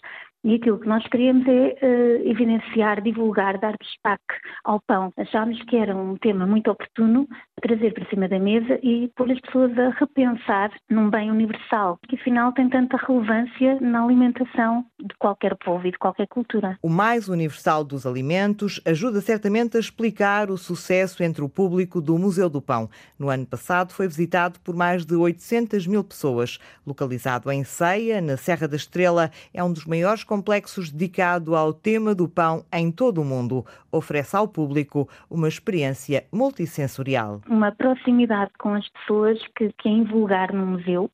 [0.44, 5.12] E aquilo que nós queríamos é uh, evidenciar, divulgar, dar destaque ao pão.
[5.16, 7.28] Achámos que era um tema muito oportuno
[7.62, 12.16] trazer para cima da mesa e pôr as pessoas a repensar num bem universal, que
[12.16, 16.76] afinal tem tanta relevância na alimentação de qualquer povo e de qualquer cultura.
[16.82, 22.18] O mais universal dos alimentos ajuda certamente a explicar o sucesso entre o público do
[22.18, 22.90] Museu do Pão.
[23.16, 26.58] No ano passado foi visitado por mais de 800 mil pessoas.
[26.84, 32.14] Localizado em Ceia, na Serra da Estrela, é um dos maiores complexos dedicado ao tema
[32.14, 33.66] do pão em todo o mundo.
[33.92, 37.42] Oferece ao público uma experiência multissensorial.
[37.46, 41.10] Uma proximidade com as pessoas que, que é invulgar no museu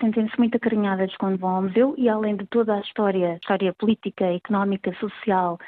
[0.00, 4.24] sentem-se muito acarinhadas quando vão ao museu e além de toda a história, história política,
[4.24, 5.58] económica, social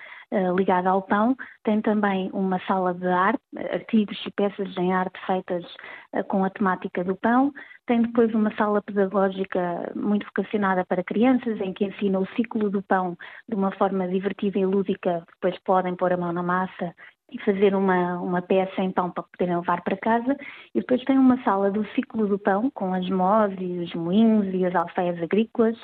[0.57, 3.41] ligada ao pão, tem também uma sala de arte,
[3.73, 5.65] artigos e peças em arte feitas
[6.12, 7.53] uh, com a temática do pão,
[7.87, 12.83] tem depois uma sala pedagógica muito vocacionada para crianças, em que ensina o ciclo do
[12.83, 13.17] pão
[13.49, 15.25] de uma forma divertida e lúdica.
[15.35, 16.93] Depois podem pôr a mão na massa
[17.31, 20.37] e fazer uma, uma peça em pão para poderem levar para casa.
[20.75, 24.53] E depois tem uma sala do ciclo do pão, com as mós e os moinhos
[24.53, 25.77] e as alfeias agrícolas,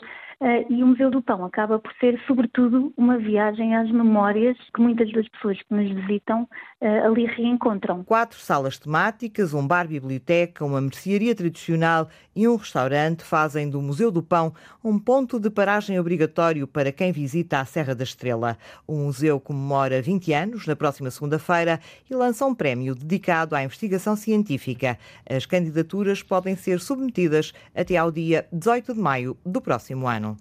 [0.68, 5.10] e o Museu do Pão acaba por ser, sobretudo, uma viagem às memórias que muitas
[5.12, 6.42] das pessoas que nos visitam
[6.80, 8.02] uh, ali reencontram.
[8.02, 14.22] Quatro salas temáticas, um bar-biblioteca, uma mercearia tradicional e um restaurante fazem do Museu do
[14.22, 14.52] Pão
[14.82, 18.58] um ponto de paragem obrigatório para quem visita a Serra da Estrela.
[18.86, 21.78] O museu comemora 20 anos na próxima segunda-feira
[22.10, 24.98] e lança um prémio dedicado à investigação científica.
[25.28, 30.31] As candidaturas podem ser submetidas até ao dia 18 de maio do próximo ano.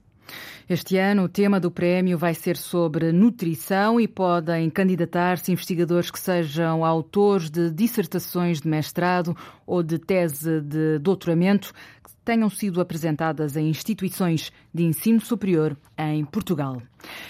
[0.69, 6.19] Este ano, o tema do prémio vai ser sobre nutrição e podem candidatar-se investigadores que
[6.19, 13.57] sejam autores de dissertações de mestrado ou de tese de doutoramento que tenham sido apresentadas
[13.57, 16.81] em instituições de ensino superior em Portugal.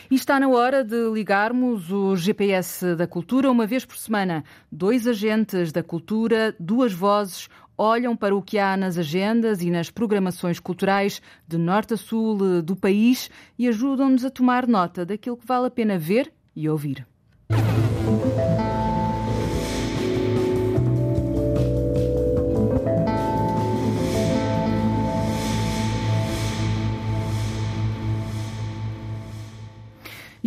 [0.10, 4.44] E está na hora de ligarmos o GPS da cultura uma vez por semana.
[4.72, 9.90] Dois agentes da cultura, duas vozes, olham para o que há nas agendas e nas
[9.90, 15.38] programações culturais de norte a sul eh, do país e ajudam-nos a tomar nota daquilo
[15.38, 17.06] que vale a pena ver e ouvir.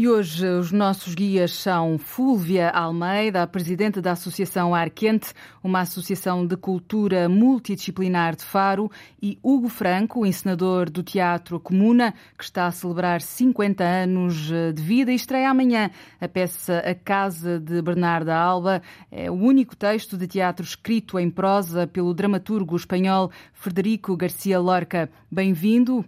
[0.04, 5.80] E hoje os nossos guias são Fúlvia Almeida, a presidente da Associação Ar Quente, uma
[5.80, 8.90] associação de cultura multidisciplinar de Faro,
[9.22, 14.72] e Hugo Franco, o encenador do Teatro Comuna, que está a celebrar 50 anos eh,
[14.72, 15.90] de vida e estreia amanhã
[16.20, 18.82] a peça A Casa de Bernarda Alba.
[19.10, 25.08] É o único texto de teatro escrito em prosa pelo dramaturgo espanhol Federico Garcia Lorca.
[25.30, 26.04] Bem-vindo.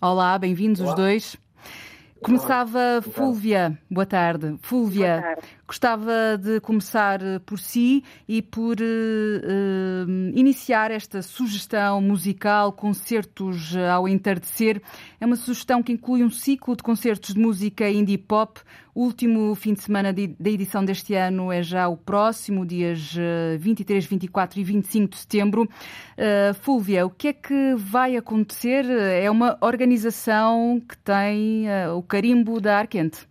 [0.00, 1.36] Olá, bem-vindos os dois.
[2.26, 4.58] Começava Fúlvia, boa tarde.
[4.60, 5.48] Fúlvia, boa tarde.
[5.66, 14.80] Gostava de começar por si e por uh, iniciar esta sugestão musical Concertos ao Entardecer.
[15.20, 18.60] É uma sugestão que inclui um ciclo de concertos de música indie pop.
[18.94, 23.14] O último fim de semana da edição deste ano é já o próximo, dias
[23.58, 25.68] 23, 24 e 25 de setembro.
[26.16, 28.86] Uh, o que é que vai acontecer?
[28.88, 33.26] É uma organização que tem uh, o carimbo da Arquente.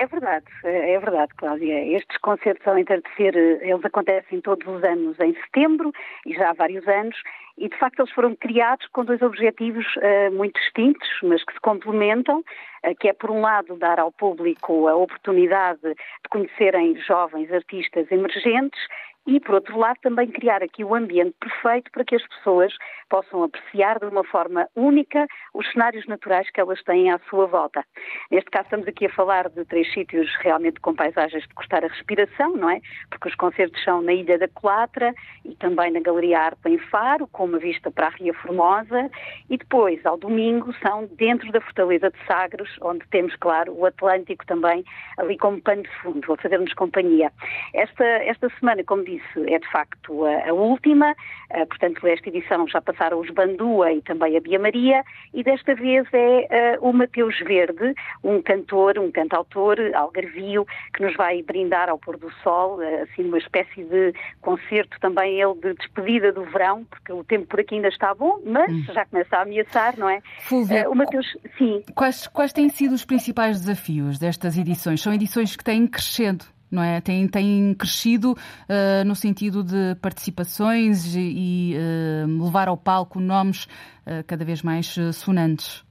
[0.00, 1.84] É verdade, é verdade, Cláudia.
[1.96, 5.92] Estes concertos ao entardecer, eles acontecem todos os anos em setembro
[6.24, 7.16] e já há vários anos
[7.58, 11.60] e de facto eles foram criados com dois objetivos uh, muito distintos, mas que se
[11.60, 17.52] complementam, uh, que é por um lado dar ao público a oportunidade de conhecerem jovens
[17.52, 18.80] artistas emergentes
[19.26, 22.72] e, por outro lado, também criar aqui o ambiente perfeito para que as pessoas
[23.10, 27.84] possam apreciar de uma forma única os cenários naturais que elas têm à sua volta.
[28.30, 31.88] Neste caso, estamos aqui a falar de três sítios realmente com paisagens de custar a
[31.88, 32.80] respiração, não é?
[33.10, 37.26] Porque os concertos são na Ilha da Colatra e também na Galeria Arte em Faro,
[37.28, 39.10] com uma vista para a Ria Formosa,
[39.50, 44.46] e depois, ao domingo, são dentro da Fortaleza de Sagres, onde temos, claro, o Atlântico
[44.46, 44.84] também
[45.18, 47.30] ali como pano de fundo, a fazer-nos companhia.
[47.74, 52.28] Esta, esta semana, como disse, disse, é de facto a, a última, uh, portanto, esta
[52.28, 55.02] edição já passaram os Bandua e também a Bia Maria,
[55.34, 61.14] e desta vez é uh, o Mateus Verde, um cantor, um cantautor algarvio, que nos
[61.16, 65.74] vai brindar ao pôr do sol, uh, assim, uma espécie de concerto também ele de
[65.74, 68.84] despedida do verão, porque o tempo por aqui ainda está bom, mas hum.
[68.92, 70.20] já começa a ameaçar, não é?
[70.40, 71.26] Fulvia, o Mateus,
[71.56, 71.82] sim.
[71.94, 75.00] Quais, quais têm sido os principais desafios destas edições?
[75.00, 77.00] São edições que têm crescendo não é?
[77.00, 83.64] Tem, tem crescido uh, no sentido de participações e, e uh, levar ao palco nomes
[83.64, 85.87] uh, cada vez mais sonantes.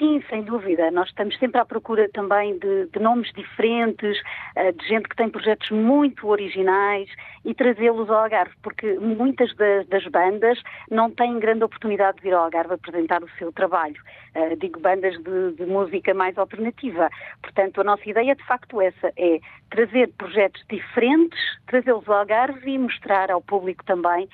[0.00, 0.90] Sim, sem dúvida.
[0.90, 4.16] Nós estamos sempre à procura também de, de nomes diferentes,
[4.74, 7.06] de gente que tem projetos muito originais
[7.44, 10.58] e trazê-los ao Algarve, porque muitas das, das, bandas
[10.90, 14.00] não têm grande oportunidade de vir ao Algarve apresentar o seu trabalho.
[14.34, 17.10] Uh, digo bandas de, de, música mais alternativa.
[17.42, 19.38] Portanto, a nossa ideia de facto essa é
[19.70, 24.28] trazer projetos diferentes, trazê-los ao Algarve e mostrar ao público também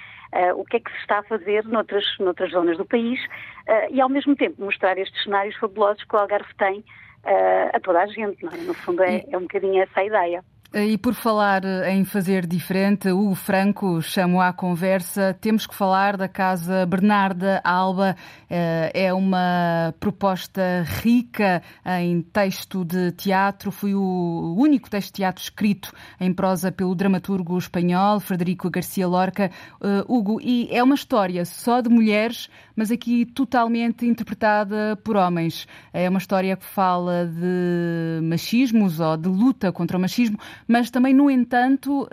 [0.56, 4.00] o que é que se está a fazer noutras, noutras zonas do país uh, e,
[4.00, 8.06] ao mesmo tempo, mostrar estes cenários fabulosos que o Algarve tem uh, a toda a
[8.06, 8.44] gente.
[8.44, 8.56] É?
[8.58, 10.44] No fundo, é, é um bocadinho essa a ideia.
[10.74, 15.33] E por falar em fazer diferente, Hugo Franco chamou à conversa.
[15.40, 18.16] Temos que falar da Casa Bernarda Alba.
[18.50, 21.62] Eh, é uma proposta rica
[22.00, 23.70] em texto de teatro.
[23.70, 29.50] Foi o único texto de teatro escrito em prosa pelo dramaturgo espanhol Frederico Garcia Lorca.
[29.81, 35.66] Eh, Hugo, e é uma história só de mulheres, mas aqui totalmente interpretada por homens.
[35.92, 41.14] É uma história que fala de machismos ou de luta contra o machismo mas também,
[41.14, 42.09] no entanto,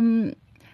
[0.00, 0.30] hum,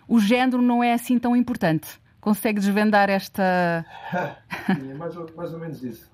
[0.09, 2.01] o género não é assim tão importante.
[2.21, 3.85] Consegue desvendar esta.
[4.67, 6.11] Sim, é mais ou, mais ou menos isso.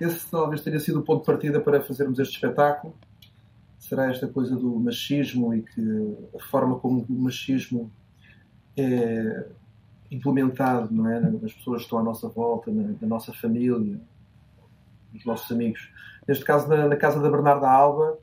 [0.00, 2.94] Esse talvez tenha sido o ponto de partida para fazermos este espetáculo.
[3.78, 7.90] Será esta coisa do machismo e que a forma como o machismo
[8.76, 9.46] é
[10.10, 11.20] implementado não é?
[11.20, 13.98] nas pessoas que estão à nossa volta, na, na nossa família,
[15.12, 15.90] nos nossos amigos.
[16.26, 18.18] Neste caso, na, na casa da Bernarda Alba,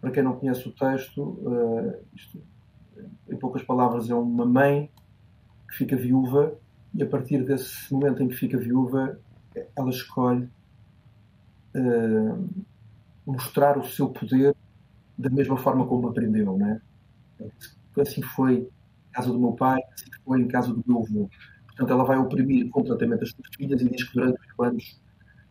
[0.00, 2.40] para quem não conhece o texto, uh, isto,
[3.28, 4.90] em poucas palavras, é uma mãe
[5.68, 6.56] que fica viúva
[6.94, 9.18] e a partir desse momento em que fica viúva,
[9.76, 10.48] ela escolhe
[11.74, 12.48] uh,
[13.26, 14.54] mostrar o seu poder
[15.16, 16.80] da mesma forma como aprendeu, né?
[17.98, 21.28] Assim foi em casa do meu pai, assim foi em casa do meu avô.
[21.66, 25.00] Portanto, ela vai oprimir completamente as suas filhas e diz que durante os anos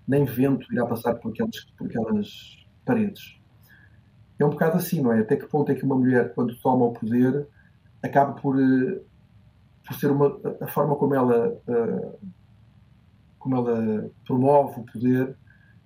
[0.07, 3.36] nem vento irá passar por aquelas, por aquelas paredes
[4.39, 5.19] é um bocado assim, não é?
[5.19, 7.47] Até que ponto é que uma mulher, quando toma o poder,
[8.03, 8.99] acaba por, eh,
[9.85, 12.11] por ser uma, a forma como ela, eh,
[13.39, 15.35] como ela promove o poder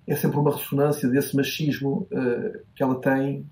[0.06, 3.46] é sempre uma ressonância desse machismo eh, que ela tem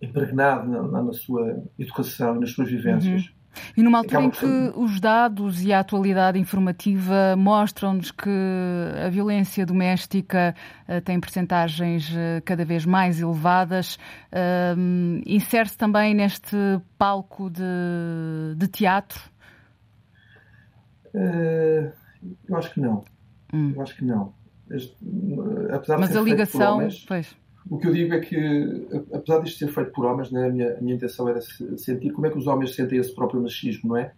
[0.00, 3.26] impregnado na, na sua educação e nas suas vivências.
[3.26, 3.41] Uhum.
[3.76, 8.30] E numa altura em que os dados e a atualidade informativa mostram-nos que
[9.04, 10.54] a violência doméstica
[10.88, 13.96] uh, tem percentagens uh, cada vez mais elevadas,
[14.32, 16.56] uh, insere-se também neste
[16.98, 17.62] palco de,
[18.56, 19.20] de teatro?
[22.48, 23.04] eu acho que não.
[23.52, 23.72] Hum.
[23.76, 24.32] Eu acho que não.
[25.70, 27.36] Apesar Mas a ligação, homens, pois.
[27.70, 30.78] O que eu digo é que, apesar disto ser feito por homens, né, a, minha,
[30.78, 33.96] a minha intenção era sentir como é que os homens sentem esse próprio machismo, não
[33.96, 34.12] é?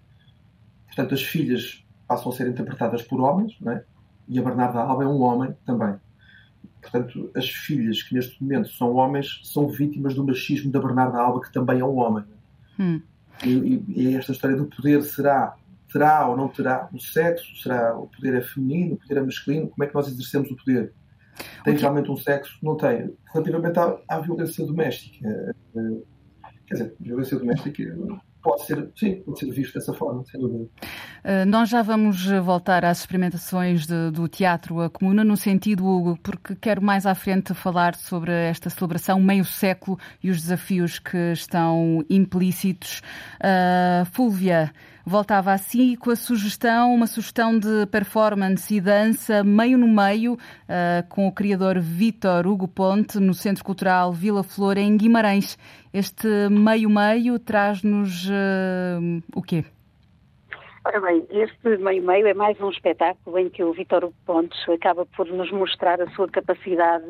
[0.87, 3.85] Portanto, as filhas passam a ser interpretadas por homens, não é?
[4.29, 5.95] E a Bernarda Alba é um homem também.
[6.81, 11.41] Portanto, as filhas que neste momento são homens são vítimas do machismo da Bernarda Alba,
[11.41, 12.25] que também é um homem.
[12.79, 13.01] Hum.
[13.45, 15.57] E, e, esta história do poder será,
[15.93, 19.69] terá ou não terá o sexo, será o poder é feminino, o poder é masculino,
[19.69, 20.93] como é que nós exercemos o poder?
[21.65, 22.59] Tem realmente um sexo?
[22.63, 23.15] Não tem.
[23.33, 26.03] Relativamente à, à violência doméstica, eh,
[26.67, 27.83] quer dizer, violência doméstica
[28.45, 30.65] pode ser, sim, pode ser visto dessa forma, sem dúvida.
[31.25, 36.19] Uh, nós já vamos voltar às experimentações de, do Teatro a Comuna, no sentido, Hugo,
[36.23, 41.33] porque quero mais à frente falar sobre esta celebração meio século e os desafios que
[41.33, 43.01] estão implícitos.
[43.41, 44.71] Uh, Fúlvia,
[45.05, 51.07] voltava assim com a sugestão, uma sugestão de performance e dança meio no meio, uh,
[51.09, 55.59] com o criador Vítor Hugo Ponte, no Centro Cultural Vila Flor, em Guimarães.
[55.93, 59.65] Este meio-meio traz-nos uh, o quê?
[60.87, 65.27] Ora bem, este meio-meio é mais um espetáculo em que o Vítor Pontes acaba por
[65.29, 67.07] nos mostrar a sua capacidade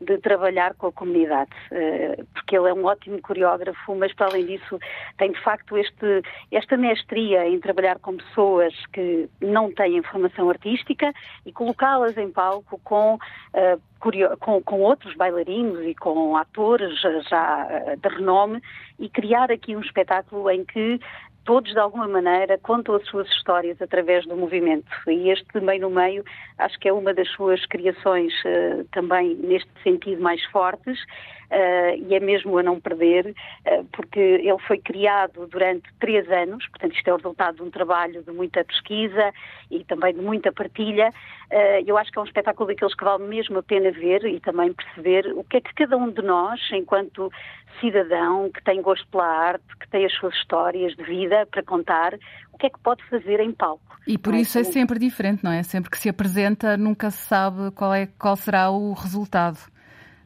[0.00, 4.46] de trabalhar com a comunidade, eh, porque ele é um ótimo coreógrafo, mas para além
[4.46, 4.78] disso
[5.18, 11.12] tem de facto este, esta mestria em trabalhar com pessoas que não têm formação artística
[11.44, 13.18] e colocá-las em palco com
[13.52, 13.76] eh,
[14.38, 18.62] com, com, outros bailarinos e com atores já eh, de renome
[18.98, 21.00] e criar aqui um espetáculo em que
[21.48, 24.86] todos de alguma maneira contam as suas histórias através do movimento.
[25.06, 26.22] E este meio no meio
[26.58, 30.98] acho que é uma das suas criações uh, também neste sentido mais fortes.
[31.50, 33.34] Uh, e é mesmo a não perder,
[33.66, 37.70] uh, porque ele foi criado durante três anos, portanto, isto é o resultado de um
[37.70, 39.32] trabalho de muita pesquisa
[39.70, 41.08] e também de muita partilha.
[41.50, 44.38] Uh, eu acho que é um espetáculo daqueles que vale mesmo a pena ver e
[44.40, 47.32] também perceber o que é que cada um de nós, enquanto
[47.80, 52.12] cidadão que tem gosto pela arte, que tem as suas histórias de vida para contar,
[52.52, 53.96] o que é que pode fazer em palco.
[54.06, 55.62] E por isso é sempre diferente, não é?
[55.62, 59.58] Sempre que se apresenta, nunca se sabe qual, é, qual será o resultado.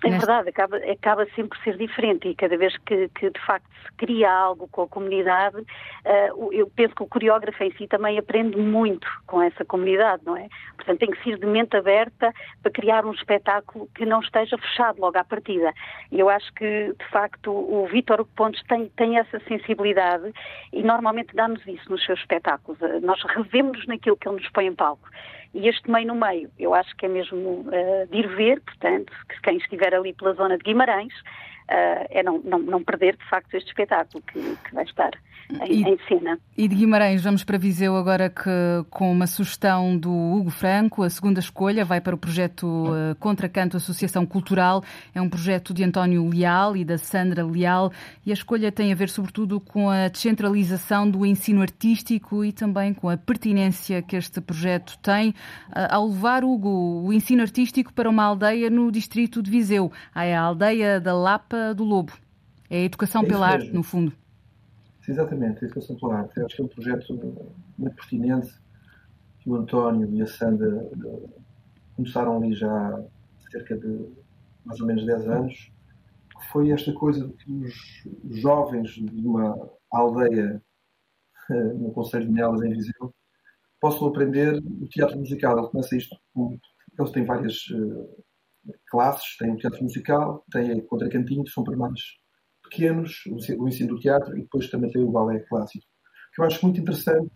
[0.04, 3.66] É verdade, acaba, acaba sempre por ser diferente e cada vez que, que, de facto
[3.84, 8.18] se cria algo com a comunidade, uh, eu penso que o coreógrafo em si também
[8.18, 10.48] aprende muito com essa comunidade, não é?
[10.76, 12.32] Portanto, tem que ser de mente aberta
[12.62, 15.72] para criar um espetáculo que não esteja fechado logo à partida.
[16.10, 20.32] E eu acho que, de facto, o Vítor Pontes tem, tem essa sensibilidade
[20.72, 22.80] e normalmente dá-nos isso nos seus espetáculos.
[22.80, 25.08] Uh, nós revemos naquilo que ele nos põe em palco.
[25.54, 29.12] E este meio no meio, eu acho que é mesmo uh, de ir ver, portanto,
[29.28, 31.12] que quem estiver ali pela zona de Guimarães,
[31.72, 35.10] uh, é não, não, não, perder de facto este espetáculo que, que vai estar
[35.50, 36.38] em, e, em, cena.
[36.56, 38.50] E de Guimarães vamos para Viseu agora que,
[38.90, 43.76] com uma sugestão do Hugo Franco, a segunda escolha vai para o projeto uh, Contracanto
[43.76, 44.82] Associação Cultural,
[45.14, 47.92] é um projeto de António Leal e da Sandra Leal.
[48.24, 52.94] E a escolha tem a ver sobretudo com a descentralização do ensino artístico e também
[52.94, 55.34] com a pertinência que este projeto tem uh,
[55.90, 60.40] ao levar Hugo, o ensino artístico para uma aldeia no distrito de Viseu, é a
[60.40, 62.12] aldeia da Lapa do Lobo.
[62.68, 64.12] É a educação é pela arte, no fundo.
[65.08, 66.40] Exatamente, a Educação pela Arte.
[66.40, 67.14] Acho que é um projeto
[67.76, 68.52] muito pertinente
[69.40, 71.28] que o António e a Sandra eh,
[71.96, 73.02] começaram ali já há
[73.50, 74.06] cerca de
[74.64, 75.72] mais ou menos 10 anos,
[76.52, 80.62] foi esta coisa de que os jovens de uma aldeia
[81.50, 83.14] eh, no Conselho de Nelas, em Viseu,
[83.80, 85.58] possam aprender o teatro musical.
[85.58, 86.16] Ele começa isto,
[86.98, 88.24] eles têm várias uh,
[88.88, 92.20] classes, têm o teatro musical, têm contracantinho, são primários
[92.62, 93.24] pequenos,
[93.58, 95.84] o ensino do teatro, e depois também tem o balé clássico.
[95.84, 97.30] O que eu acho muito interessante,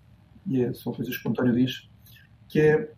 [0.47, 1.89] e é, são coisas que o António diz,
[2.49, 2.93] que é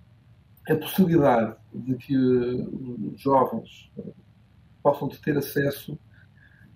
[0.69, 4.13] a possibilidade de que os jovens eh,
[4.83, 5.95] possam ter acesso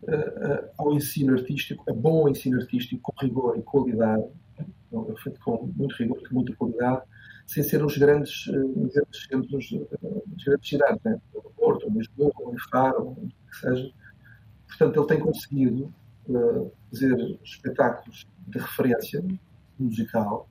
[0.02, 4.24] uh, ao ensino artístico, a bom ensino artístico, com rigor e qualidade,
[4.56, 7.02] é feito com muito rigor e muita qualidade,
[7.46, 11.20] sem ser os grandes, uh, grandes centros uh, das grandes cidades, né?
[11.56, 13.92] Porto, Lisboa, ou Faro, o que seja,
[14.78, 15.94] Portanto, ele tem conseguido
[16.28, 19.24] uh, fazer espetáculos de referência
[19.78, 20.48] musical,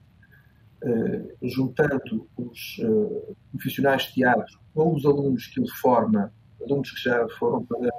[0.84, 6.32] uh, juntando os uh, profissionais de teatro com os alunos que ele forma,
[6.62, 7.89] alunos que já foram para,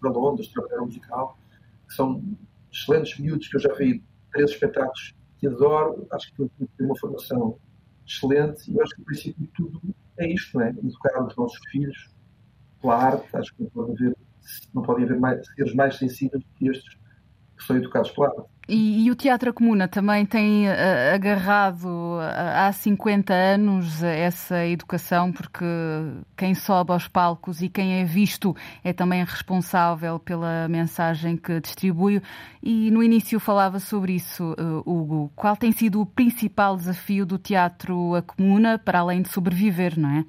[0.00, 1.38] para Londres trabalhar musical,
[1.86, 2.22] que são
[2.72, 7.56] excelentes miúdos que eu já vi três espetáculos que adoro, acho que tem uma formação
[8.08, 9.80] excelente e eu acho que o princípio de tudo
[10.18, 10.70] é isto, não é?
[10.70, 12.10] Educar os nossos filhos
[12.80, 14.16] pela arte, acho que não pode haver
[14.74, 16.96] não podem haver mais, seres mais sensíveis do que estes
[17.58, 18.42] que são educados pela arte.
[18.68, 22.20] E, e, o Teatro Comuna também tem uh, agarrado uh,
[22.66, 25.64] há 50 anos essa educação, porque
[26.36, 28.54] quem sobe aos palcos e quem é visto
[28.84, 32.20] é também responsável pela mensagem que distribui.
[32.62, 35.32] E no início falava sobre isso, uh, Hugo.
[35.34, 40.10] Qual tem sido o principal desafio do Teatro a Comuna, para além de sobreviver, não
[40.10, 40.26] é?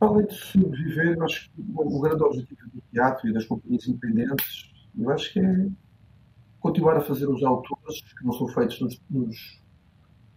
[0.00, 5.10] Além de sobreviver, acho que o grande objetivo do teatro e das companhias independentes, eu
[5.10, 5.68] acho que é
[6.60, 9.62] continuar a fazer os autores que não são feitos nos, nos,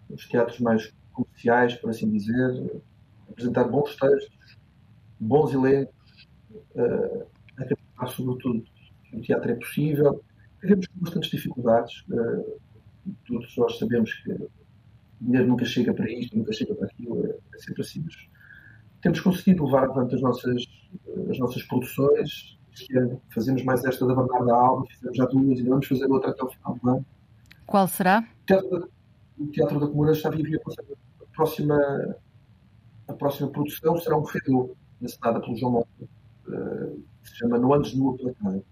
[0.10, 2.82] nos teatros mais comerciais, por assim dizer,
[3.30, 4.58] apresentar bons textos,
[5.20, 6.28] bons elencos,
[6.76, 7.26] uh,
[7.58, 8.66] acreditar sobretudo
[9.04, 10.24] que o teatro é possível,
[10.66, 12.04] Vivemos com bastantes dificuldades.
[12.10, 12.60] Uh,
[13.28, 14.50] todos nós sabemos que o
[15.22, 18.04] dinheiro nunca chega para isto, nunca chega para aquilo, é, é sempre assim.
[19.00, 20.66] Temos conseguido levar adiante as nossas,
[21.30, 22.55] as nossas produções.
[22.76, 26.32] Este ano fazemos mais esta da Bernarda Alba, fizemos já duas e vamos fazer outra
[26.32, 27.06] até o final do ano.
[27.66, 28.28] Qual será?
[28.42, 28.88] O Teatro da,
[29.40, 31.78] o Teatro da Comuna está a viver a próxima,
[33.08, 34.72] a próxima produção será um fedor,
[35.02, 38.64] encenada pelo João Mota, uh, que se chama No Anos Nua pela Casa.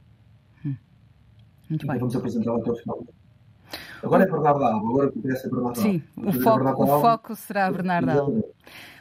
[0.65, 0.75] Hum.
[1.69, 1.97] Muito bem.
[1.97, 3.23] Vamos apresentá-la até o final do ano.
[4.03, 5.81] Agora é Bernardo Alba, agora começa é Bernardo Alba.
[5.81, 8.43] Sim, o foco, o foco será Bernardo Alba.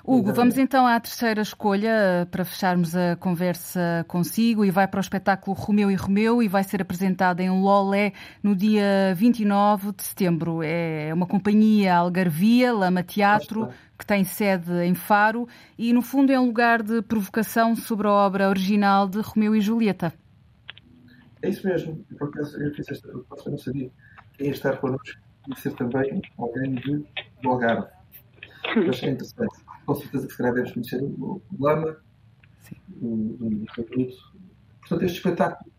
[0.05, 4.99] Hugo, vamos então à terceira escolha eh, para fecharmos a conversa consigo e vai para
[4.99, 10.03] o espetáculo Romeu e Romeu e vai ser apresentado em Lolé no dia 29 de
[10.03, 10.61] setembro.
[10.61, 15.47] É uma companhia algarvia, Lama Teatro, que tem sede em Faro
[15.79, 19.61] e no fundo é um lugar de provocação sobre a obra original de Romeu e
[19.61, 20.13] Julieta.
[21.43, 23.89] É isso mesmo, porque eu fiz esta proposta, não sabia
[24.37, 27.05] quem ia estar connosco e ser também alguém de,
[27.45, 27.87] Algarve.
[28.89, 31.97] Achei interessante com certeza que se calhar deves conhecer o, Lama,
[32.89, 33.67] do, do
[34.81, 35.73] Portanto, este espetáculo,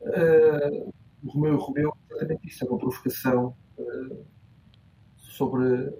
[0.00, 4.26] uh, o Romeu e o Romeu, exatamente isso, é uma provocação uh,
[5.16, 5.92] sobre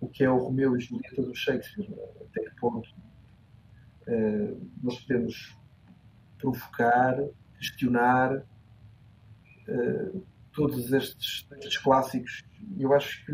[0.00, 1.88] o que é o Romeu e Julieta do Shakespeare,
[2.20, 2.88] até que ponto
[4.06, 5.56] uh, nós podemos
[6.38, 7.16] provocar,
[7.58, 8.36] questionar
[9.68, 12.44] uh, todos estes textos clássicos.
[12.78, 13.32] Eu acho que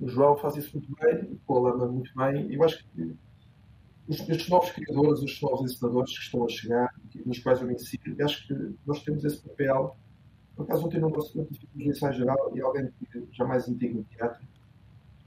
[0.00, 2.52] o João faz isso muito bem, o Alama muito bem.
[2.52, 3.16] Eu acho que
[4.08, 6.94] estes novos criadores, estes novos ensinadores que estão a chegar,
[7.26, 9.96] nos quais eu me ensino, acho que nós temos esse papel.
[10.56, 14.44] Por acaso, ontem num de ensaio geral e alguém que jamais antigo no teatro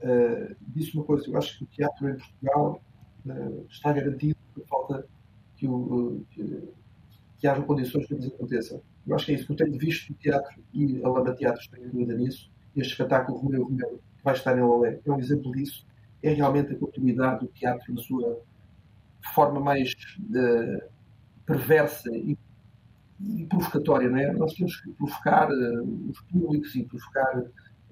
[0.02, 2.82] uh, disse uma coisa: eu acho que o teatro em Portugal
[3.26, 5.06] uh, está garantido por falta
[5.56, 6.68] que, o, que,
[7.38, 8.82] que haja condições para que isso aconteça.
[9.06, 9.52] Eu acho que é isso.
[9.52, 12.50] Eu tenho visto o teatro e a Lama Teatro tem dúvida nisso.
[12.76, 15.86] Este espetáculo Romeu Romeu vai estar em Olé, é um exemplo disso.
[16.22, 18.40] É realmente a continuidade do teatro na sua
[19.34, 20.88] forma mais uh,
[21.46, 22.36] perversa e,
[23.20, 24.32] e, provocatória, não é?
[24.32, 27.42] Nós temos que provocar uh, os públicos e provocar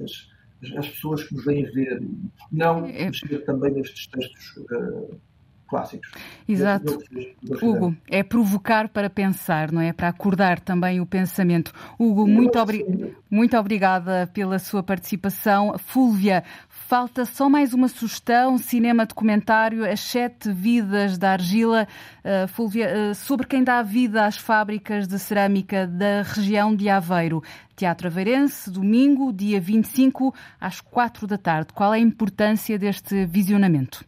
[0.01, 0.29] as,
[0.77, 2.01] as, pessoas que nos vêm ver,
[2.51, 3.07] não é.
[3.07, 5.21] mexer também nestes textos uh,
[5.71, 6.11] clássicos.
[6.49, 6.99] Exato.
[7.63, 9.93] Hugo, é provocar para pensar, não é?
[9.93, 11.73] Para acordar também o pensamento.
[11.97, 12.85] Hugo, muito, obri
[13.31, 15.77] muito obrigada pela sua participação.
[15.79, 21.87] Fúlvia, falta só mais uma sugestão, cinema documentário, As Sete Vidas da Argila.
[22.25, 27.43] Uh, Fúlvia, uh, sobre quem dá vida às fábricas de cerâmica da região de Aveiro.
[27.77, 31.73] Teatro Aveirense, domingo, dia 25, às quatro da tarde.
[31.73, 34.05] Qual é a importância deste visionamento?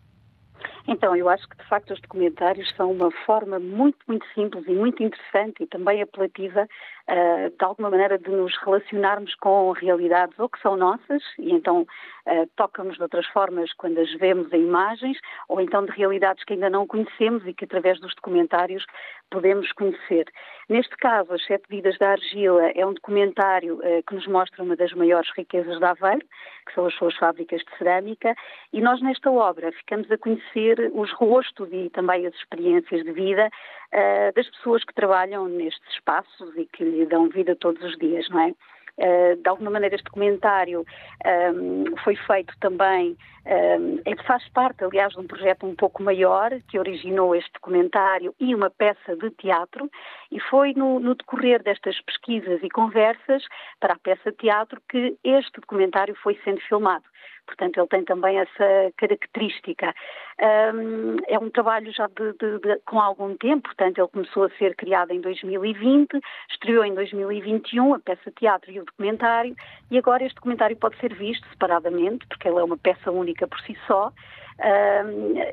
[0.88, 4.72] Então, eu acho que de facto os documentários são uma forma muito, muito simples e
[4.72, 10.48] muito interessante e também apelativa uh, de alguma maneira de nos relacionarmos com realidades ou
[10.48, 15.18] que são nossas e então uh, tocam-nos de outras formas quando as vemos em imagens
[15.48, 18.84] ou então de realidades que ainda não conhecemos e que através dos documentários
[19.30, 20.26] podemos conhecer.
[20.68, 24.74] Neste caso, As Sete Vidas da Argila é um documentário uh, que nos mostra uma
[24.74, 26.26] das maiores riquezas da Aveiro,
[26.66, 28.34] que são as suas fábricas de cerâmica,
[28.72, 33.48] e nós nesta obra ficamos a conhecer os rostos e também as experiências de vida
[33.48, 38.28] uh, das pessoas que trabalham nestes espaços e que lhe dão vida todos os dias,
[38.28, 38.54] não é?
[38.98, 40.84] Uh, de alguma maneira este documentário um,
[41.24, 43.16] ehm, foi feito também,
[43.46, 48.34] um, ehm, faz parte, aliás, de um projeto um pouco maior que originou este documentário
[48.38, 49.90] e uma peça de teatro
[50.30, 53.42] e foi no, no decorrer destas pesquisas e conversas
[53.80, 57.04] para a peça de teatro que este documentário foi sendo filmado.
[57.47, 59.95] Portanto, ele tem também essa característica.
[60.40, 64.51] Um, é um trabalho já de, de, de, com algum tempo, portanto, ele começou a
[64.51, 66.18] ser criado em 2020,
[66.51, 69.55] estreou em 2021 a peça teatro e o documentário,
[69.90, 73.61] e agora este documentário pode ser visto separadamente, porque ele é uma peça única por
[73.61, 74.12] si só,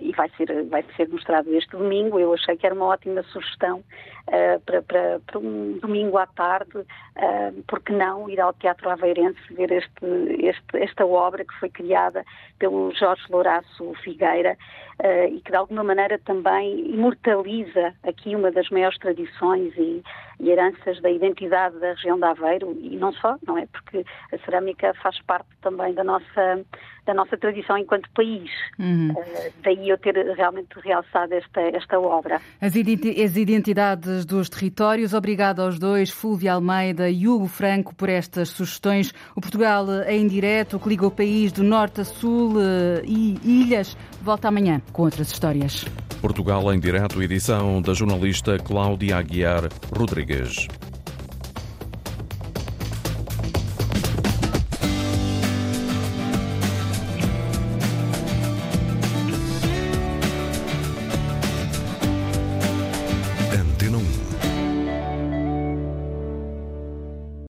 [0.01, 2.20] e vai ser, vai ser mostrado este domingo.
[2.20, 3.84] Eu achei que era uma ótima sugestão
[4.28, 9.39] uh, para, para, para, um domingo à tarde, uh, porque não ir ao Teatro Aveirense
[9.51, 10.05] ver este,
[10.39, 12.24] este, esta obra que foi criada
[12.60, 14.57] pelo Jorge Louraço Figueira
[15.03, 20.03] uh, e que de alguma maneira também imortaliza aqui uma das maiores tradições e,
[20.39, 23.66] e heranças da identidade da região de Aveiro e não só, não é?
[23.68, 26.64] Porque a cerâmica faz parte também da nossa
[27.10, 28.51] da nossa tradição enquanto país.
[28.78, 29.12] Uhum.
[29.12, 32.39] Uh, daí eu ter realmente realçado esta, esta obra.
[32.62, 35.14] As, identidades dos territórios.
[35.14, 39.12] Obrigado aos dois, Fúvia Almeida e Hugo Franco, por estas sugestões.
[39.36, 43.39] O Portugal é em direto, que liga o país do norte a sul uh, e
[43.43, 43.97] ilhas.
[44.22, 45.86] Volta amanhã com outras histórias.
[46.22, 49.64] Portugal em direto, edição da jornalista Cláudia Aguiar
[49.97, 50.68] Rodrigues.